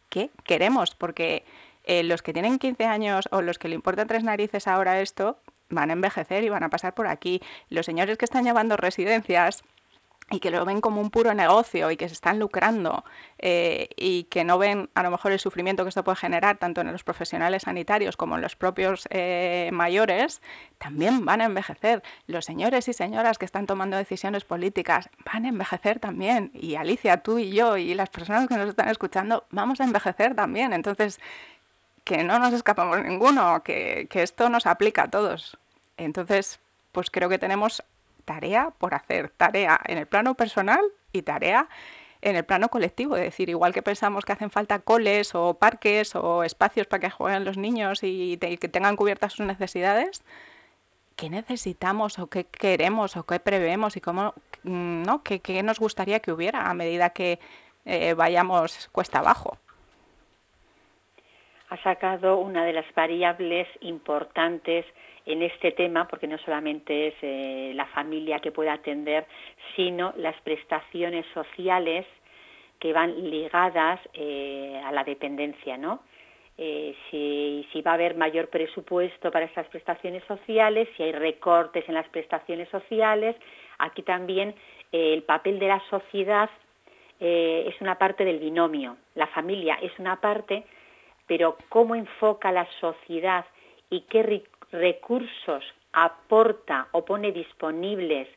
¿qué 0.08 0.30
queremos? 0.44 0.94
Porque 0.94 1.44
eh, 1.84 2.02
los 2.02 2.22
que 2.22 2.32
tienen 2.32 2.58
15 2.58 2.84
años 2.84 3.28
o 3.30 3.42
los 3.42 3.58
que 3.58 3.68
le 3.68 3.74
importan 3.74 4.06
tres 4.06 4.24
narices 4.24 4.66
ahora 4.66 5.00
esto, 5.00 5.38
van 5.68 5.90
a 5.90 5.92
envejecer 5.94 6.44
y 6.44 6.48
van 6.48 6.62
a 6.62 6.70
pasar 6.70 6.94
por 6.94 7.06
aquí. 7.06 7.40
Los 7.68 7.86
señores 7.86 8.18
que 8.18 8.24
están 8.24 8.44
llevando 8.44 8.76
residencias 8.76 9.64
y 10.30 10.40
que 10.40 10.50
lo 10.50 10.64
ven 10.64 10.80
como 10.80 11.00
un 11.00 11.10
puro 11.10 11.34
negocio 11.34 11.90
y 11.90 11.96
que 11.96 12.08
se 12.08 12.14
están 12.14 12.38
lucrando 12.38 13.04
eh, 13.38 13.90
y 13.96 14.24
que 14.24 14.42
no 14.42 14.56
ven 14.56 14.88
a 14.94 15.02
lo 15.02 15.10
mejor 15.10 15.32
el 15.32 15.38
sufrimiento 15.38 15.82
que 15.82 15.90
esto 15.90 16.02
puede 16.02 16.16
generar 16.16 16.56
tanto 16.56 16.80
en 16.80 16.90
los 16.90 17.04
profesionales 17.04 17.64
sanitarios 17.64 18.16
como 18.16 18.36
en 18.36 18.40
los 18.40 18.56
propios 18.56 19.06
eh, 19.10 19.68
mayores, 19.72 20.40
también 20.78 21.26
van 21.26 21.42
a 21.42 21.44
envejecer. 21.44 22.02
Los 22.26 22.46
señores 22.46 22.88
y 22.88 22.94
señoras 22.94 23.36
que 23.36 23.44
están 23.44 23.66
tomando 23.66 23.98
decisiones 23.98 24.44
políticas 24.44 25.10
van 25.30 25.44
a 25.44 25.48
envejecer 25.48 26.00
también. 26.00 26.50
Y 26.54 26.76
Alicia, 26.76 27.18
tú 27.18 27.38
y 27.38 27.50
yo 27.50 27.76
y 27.76 27.92
las 27.94 28.08
personas 28.08 28.48
que 28.48 28.56
nos 28.56 28.70
están 28.70 28.88
escuchando 28.88 29.44
vamos 29.50 29.80
a 29.80 29.84
envejecer 29.84 30.34
también. 30.34 30.72
Entonces, 30.72 31.20
que 32.04 32.22
no 32.22 32.38
nos 32.38 32.52
escapamos 32.52 33.02
ninguno, 33.02 33.62
que, 33.62 34.06
que 34.10 34.22
esto 34.22 34.48
nos 34.48 34.66
aplica 34.66 35.04
a 35.04 35.10
todos. 35.10 35.58
Entonces, 35.96 36.60
pues 36.92 37.10
creo 37.10 37.28
que 37.28 37.38
tenemos 37.38 37.82
tarea 38.24 38.70
por 38.78 38.94
hacer, 38.94 39.30
tarea 39.30 39.80
en 39.86 39.98
el 39.98 40.06
plano 40.06 40.34
personal 40.34 40.80
y 41.12 41.22
tarea 41.22 41.68
en 42.24 42.36
el 42.36 42.44
plano 42.44 42.70
colectivo, 42.70 43.16
es 43.16 43.22
decir, 43.22 43.50
igual 43.50 43.74
que 43.74 43.82
pensamos 43.82 44.24
que 44.24 44.32
hacen 44.32 44.50
falta 44.50 44.78
coles 44.78 45.34
o 45.34 45.54
parques 45.54 46.16
o 46.16 46.42
espacios 46.42 46.86
para 46.86 47.00
que 47.00 47.10
jueguen 47.10 47.44
los 47.44 47.58
niños 47.58 48.00
y 48.02 48.38
que 48.38 48.68
tengan 48.68 48.96
cubiertas 48.96 49.34
sus 49.34 49.44
necesidades, 49.44 50.24
¿qué 51.16 51.28
necesitamos 51.28 52.18
o 52.18 52.28
qué 52.28 52.44
queremos 52.44 53.16
o 53.18 53.24
qué 53.24 53.40
prevemos 53.40 53.96
y 53.96 54.00
cómo, 54.00 54.32
mm, 54.62 55.02
¿no? 55.02 55.22
¿Qué, 55.22 55.62
nos 55.62 55.78
gustaría 55.78 56.20
que 56.20 56.32
hubiera 56.32 56.70
a 56.70 56.74
medida 56.74 57.10
que 57.10 57.38
eh, 57.84 58.14
vayamos 58.14 58.88
cuesta 58.92 59.18
abajo? 59.18 59.58
Ha 61.70 61.82
sacado 61.82 62.38
una 62.38 62.64
de 62.64 62.72
las 62.72 62.86
variables 62.94 63.66
importantes 63.80 64.84
en 65.26 65.42
este 65.42 65.72
tema, 65.72 66.06
porque 66.06 66.26
no 66.26 66.38
solamente 66.38 67.08
es 67.08 67.14
eh, 67.22 67.72
la 67.74 67.86
familia 67.86 68.40
que 68.40 68.52
puede 68.52 68.70
atender, 68.70 69.26
sino 69.74 70.12
las 70.16 70.38
prestaciones 70.42 71.24
sociales 71.32 72.06
que 72.78 72.92
van 72.92 73.30
ligadas 73.30 74.00
eh, 74.12 74.80
a 74.84 74.92
la 74.92 75.04
dependencia, 75.04 75.78
¿no? 75.78 76.00
Eh, 76.56 76.94
si, 77.10 77.66
si, 77.72 77.82
va 77.82 77.92
a 77.92 77.94
haber 77.94 78.14
mayor 78.16 78.48
presupuesto 78.48 79.32
para 79.32 79.46
estas 79.46 79.66
prestaciones 79.68 80.22
sociales, 80.24 80.88
si 80.96 81.02
hay 81.02 81.12
recortes 81.12 81.88
en 81.88 81.94
las 81.94 82.08
prestaciones 82.10 82.68
sociales, 82.68 83.34
aquí 83.78 84.02
también 84.02 84.54
el 84.92 85.22
papel 85.24 85.58
de 85.58 85.68
la 85.68 85.82
sociedad 85.90 86.50
es 87.18 87.80
una 87.80 87.96
parte 87.96 88.24
del 88.24 88.38
binomio. 88.38 88.98
La 89.14 89.26
familia 89.28 89.78
es 89.80 89.98
una 89.98 90.20
parte, 90.20 90.64
pero 91.26 91.56
cómo 91.68 91.94
enfoca 91.94 92.52
la 92.52 92.66
sociedad 92.80 93.44
y 93.90 94.02
qué 94.02 94.44
recursos 94.70 95.64
aporta 95.92 96.88
o 96.92 97.04
pone 97.04 97.32
disponibles 97.32 98.28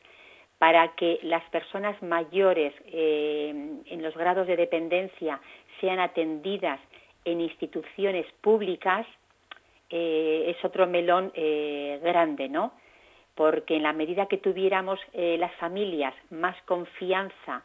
para 0.58 0.94
que 0.94 1.20
las 1.22 1.44
personas 1.50 2.00
mayores 2.02 2.74
eh, 2.86 3.80
en 3.86 4.02
los 4.02 4.16
grados 4.16 4.46
de 4.46 4.56
dependencia 4.56 5.40
sean 5.80 6.00
atendidas 6.00 6.80
en 7.24 7.40
instituciones 7.40 8.26
públicas, 8.40 9.06
eh, 9.90 10.46
es 10.48 10.64
otro 10.64 10.86
melón 10.86 11.32
eh, 11.34 12.00
grande, 12.02 12.48
¿no? 12.48 12.72
Porque 13.34 13.76
en 13.76 13.84
la 13.84 13.92
medida 13.92 14.26
que 14.26 14.38
tuviéramos 14.38 14.98
las 15.14 15.54
familias 15.56 16.12
más 16.30 16.60
confianza 16.62 17.62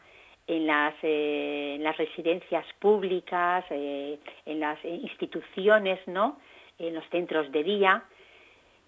en 0.48 0.68
las, 0.68 0.94
en 1.02 1.84
las 1.84 1.98
residencias 1.98 2.66
públicas, 2.80 3.66
en 3.70 4.60
las 4.60 4.84
instituciones, 4.84 6.00
¿no? 6.08 6.38
En 6.80 6.96
los 6.96 7.08
centros 7.10 7.52
de 7.52 7.64
día, 7.64 8.04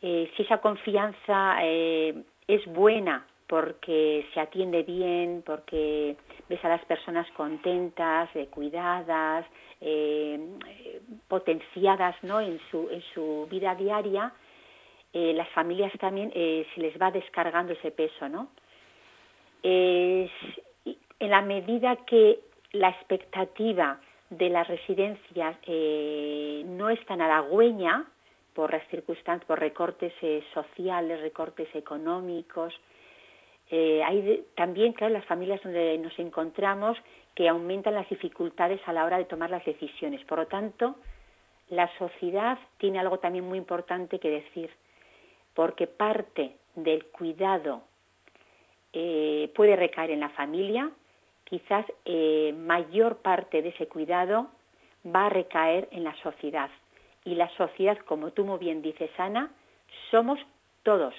eh, 0.08 0.32
si 0.36 0.44
esa 0.44 0.60
confianza 0.60 1.58
eh, 1.64 2.14
es 2.48 2.64
buena 2.68 3.26
porque 3.48 4.24
se 4.34 4.40
atiende 4.40 4.84
bien, 4.84 5.42
porque 5.44 6.16
ves 6.48 6.64
a 6.64 6.70
las 6.70 6.86
personas 6.86 7.26
contentas, 7.32 8.30
eh, 8.36 8.48
cuidadas, 8.48 9.46
potenciadas 11.28 12.16
¿no? 12.24 12.40
en, 12.40 12.60
su, 12.72 12.90
en 12.90 13.04
su 13.14 13.48
vida 13.52 13.76
diaria, 13.76 14.32
las 15.14 15.48
familias 15.50 15.92
también 16.00 16.32
se 16.32 16.82
les 16.82 17.00
va 17.00 17.12
descargando 17.12 17.74
ese 17.74 17.92
peso. 17.92 18.28
¿no? 18.28 18.50
En 21.20 21.30
la 21.30 21.42
medida 21.42 21.96
que 22.06 22.40
la 22.72 22.90
expectativa 22.90 24.00
de 24.30 24.50
las 24.50 24.68
residencias 24.68 25.58
no 25.68 26.90
es 26.90 27.06
tan 27.06 27.22
halagüeña, 27.22 28.06
por 28.56 28.72
las 28.72 28.88
circunstancias, 28.88 29.46
por 29.46 29.60
recortes 29.60 30.14
eh, 30.22 30.42
sociales, 30.54 31.22
recortes 31.22 31.68
económicos. 31.76 32.74
Eh, 33.70 34.02
hay 34.04 34.46
también, 34.56 34.94
claro, 34.94 35.14
las 35.14 35.26
familias 35.26 35.62
donde 35.62 35.98
nos 35.98 36.18
encontramos 36.18 36.98
que 37.36 37.50
aumentan 37.50 37.94
las 37.94 38.10
dificultades 38.10 38.80
a 38.86 38.94
la 38.94 39.04
hora 39.04 39.18
de 39.18 39.26
tomar 39.26 39.50
las 39.50 39.66
decisiones. 39.66 40.24
Por 40.24 40.40
lo 40.40 40.48
tanto, 40.48 40.96
la 41.70 41.92
sociedad 41.98 42.58
tiene 42.78 43.00
algo 43.00 43.20
también 43.20 43.46
muy 43.46 43.58
importante 43.58 44.20
que 44.20 44.30
decir, 44.30 44.70
porque 45.54 45.86
parte 45.86 46.56
del 46.76 47.06
cuidado 47.08 47.82
eh, 48.94 49.52
puede 49.54 49.76
recaer 49.76 50.12
en 50.12 50.22
la 50.22 50.30
familia, 50.30 50.90
quizás 51.46 51.86
mayor 52.56 53.18
parte 53.18 53.62
de 53.62 53.70
ese 53.70 53.88
cuidado 53.88 54.48
va 55.06 55.28
a 55.28 55.30
recaer 55.30 55.88
en 55.92 56.04
la 56.04 56.16
sociedad 56.22 56.70
y 57.26 57.36
la 57.36 57.50
sociedad, 57.58 57.98
como 58.06 58.32
tú 58.32 58.46
muy 58.46 58.60
bien 58.60 58.82
dices, 58.82 59.10
Ana, 59.18 59.52
somos 60.12 60.40
todos. 60.84 61.14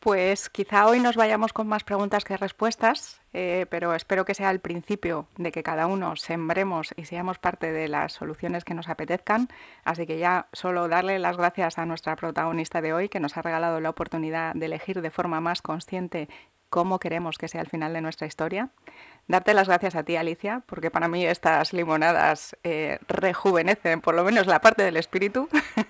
Pues 0.00 0.50
quizá 0.50 0.86
hoy 0.86 1.00
nos 1.00 1.16
vayamos 1.16 1.54
con 1.54 1.66
más 1.66 1.82
preguntas 1.82 2.24
que 2.24 2.36
respuestas, 2.36 3.22
eh, 3.32 3.64
pero 3.70 3.94
espero 3.94 4.26
que 4.26 4.34
sea 4.34 4.50
el 4.50 4.60
principio 4.60 5.28
de 5.38 5.50
que 5.50 5.62
cada 5.62 5.86
uno 5.86 6.14
sembremos 6.16 6.92
y 6.96 7.06
seamos 7.06 7.38
parte 7.38 7.72
de 7.72 7.88
las 7.88 8.12
soluciones 8.12 8.64
que 8.64 8.74
nos 8.74 8.90
apetezcan. 8.90 9.48
Así 9.82 10.06
que 10.06 10.18
ya 10.18 10.46
solo 10.52 10.88
darle 10.88 11.18
las 11.18 11.38
gracias 11.38 11.78
a 11.78 11.86
nuestra 11.86 12.16
protagonista 12.16 12.82
de 12.82 12.92
hoy, 12.92 13.08
que 13.08 13.18
nos 13.18 13.38
ha 13.38 13.42
regalado 13.42 13.80
la 13.80 13.88
oportunidad 13.88 14.54
de 14.54 14.66
elegir 14.66 15.00
de 15.00 15.10
forma 15.10 15.40
más 15.40 15.62
consciente 15.62 16.28
cómo 16.74 16.98
queremos 16.98 17.38
que 17.38 17.46
sea 17.46 17.60
el 17.60 17.68
final 17.68 17.92
de 17.92 18.00
nuestra 18.00 18.26
historia. 18.26 18.70
Darte 19.26 19.54
las 19.54 19.68
gracias 19.68 19.94
a 19.94 20.02
ti, 20.02 20.16
Alicia, 20.16 20.62
porque 20.66 20.90
para 20.90 21.08
mí 21.08 21.24
estas 21.24 21.72
limonadas 21.72 22.56
eh, 22.62 22.98
rejuvenecen 23.08 24.02
por 24.02 24.14
lo 24.14 24.22
menos 24.22 24.46
la 24.46 24.60
parte 24.60 24.82
del 24.82 24.98
espíritu. 24.98 25.48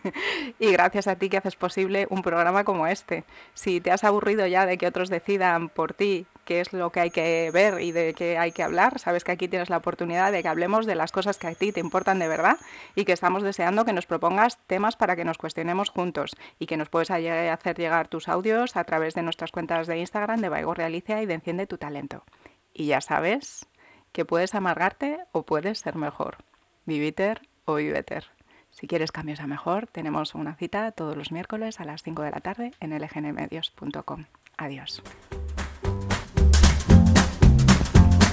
y 0.61 0.71
gracias 0.71 1.09
a 1.09 1.17
ti 1.17 1.29
que 1.29 1.39
haces 1.39 1.57
posible 1.57 2.07
un 2.11 2.23
programa 2.23 2.63
como 2.63 2.87
este. 2.87 3.25
Si 3.55 3.81
te 3.81 3.91
has 3.91 4.05
aburrido 4.05 4.47
ya 4.47 4.67
de 4.67 4.79
que 4.79 4.87
otros 4.87 5.09
decidan 5.09 5.69
por 5.69 5.95
ti 5.95 6.27
qué 6.45 6.61
es 6.61 6.73
lo 6.73 6.91
que 6.91 7.01
hay 7.01 7.11
que 7.11 7.51
ver 7.53 7.81
y 7.81 7.91
de 7.91 8.15
qué 8.15 8.39
hay 8.39 8.53
que 8.53 8.63
hablar, 8.63 9.01
sabes 9.01 9.25
que 9.25 9.33
aquí 9.33 9.49
tienes 9.49 9.69
la 9.69 9.79
oportunidad 9.79 10.31
de 10.31 10.43
que 10.43 10.49
hablemos 10.49 10.87
de 10.87 10.95
las 10.95 11.11
cosas 11.11 11.37
que 11.37 11.49
a 11.49 11.55
ti 11.55 11.73
te 11.73 11.81
importan 11.81 12.21
de 12.21 12.29
verdad 12.29 12.59
y 12.95 13.05
que 13.05 13.13
estamos 13.13 13.43
deseando 13.43 13.85
que 13.85 13.93
nos 13.93 14.07
propongas 14.07 14.59
temas 14.69 14.95
para 14.95 15.17
que 15.17 15.25
nos 15.25 15.39
cuestionemos 15.39 15.91
juntos 15.91 16.37
y 16.61 16.67
que 16.67 16.77
nos 16.77 16.89
puedes 16.89 17.11
hacer 17.11 17.77
llegar 17.77 18.07
tus 18.07 18.29
audios 18.29 18.77
a 18.77 18.85
través 18.85 19.15
de 19.15 19.23
nuestras 19.23 19.51
cuentas 19.51 19.89
de 19.89 19.99
Instagram 19.99 20.41
de 20.41 20.51
Baigorre 20.51 20.85
Alicia 20.85 21.21
y 21.21 21.27
de 21.27 21.35
Enciende 21.35 21.67
tu 21.67 21.79
Talento. 21.79 22.23
Y 22.75 22.87
ya 22.87 23.01
sabes 23.01 23.67
que 24.13 24.25
puedes 24.25 24.55
amargarte 24.55 25.21
o 25.33 25.45
puedes 25.45 25.79
ser 25.79 25.95
mejor. 25.95 26.39
Viviter 26.85 27.49
o 27.65 27.77
viveter. 27.77 28.27
Si 28.71 28.89
quieres 28.89 29.13
cambios 29.13 29.41
a 29.41 29.47
mejor, 29.47 29.87
tenemos 29.87 30.35
una 30.35 30.57
cita 30.57 30.91
todos 30.91 31.17
los 31.17 31.31
miércoles 31.31 31.79
a 31.79 31.85
las 31.85 32.03
5 32.03 32.23
de 32.23 32.31
la 32.33 32.41
tarde 32.41 32.73
en 32.81 32.91
lgnmedios.com. 32.91 34.25
Adiós. 34.57 35.03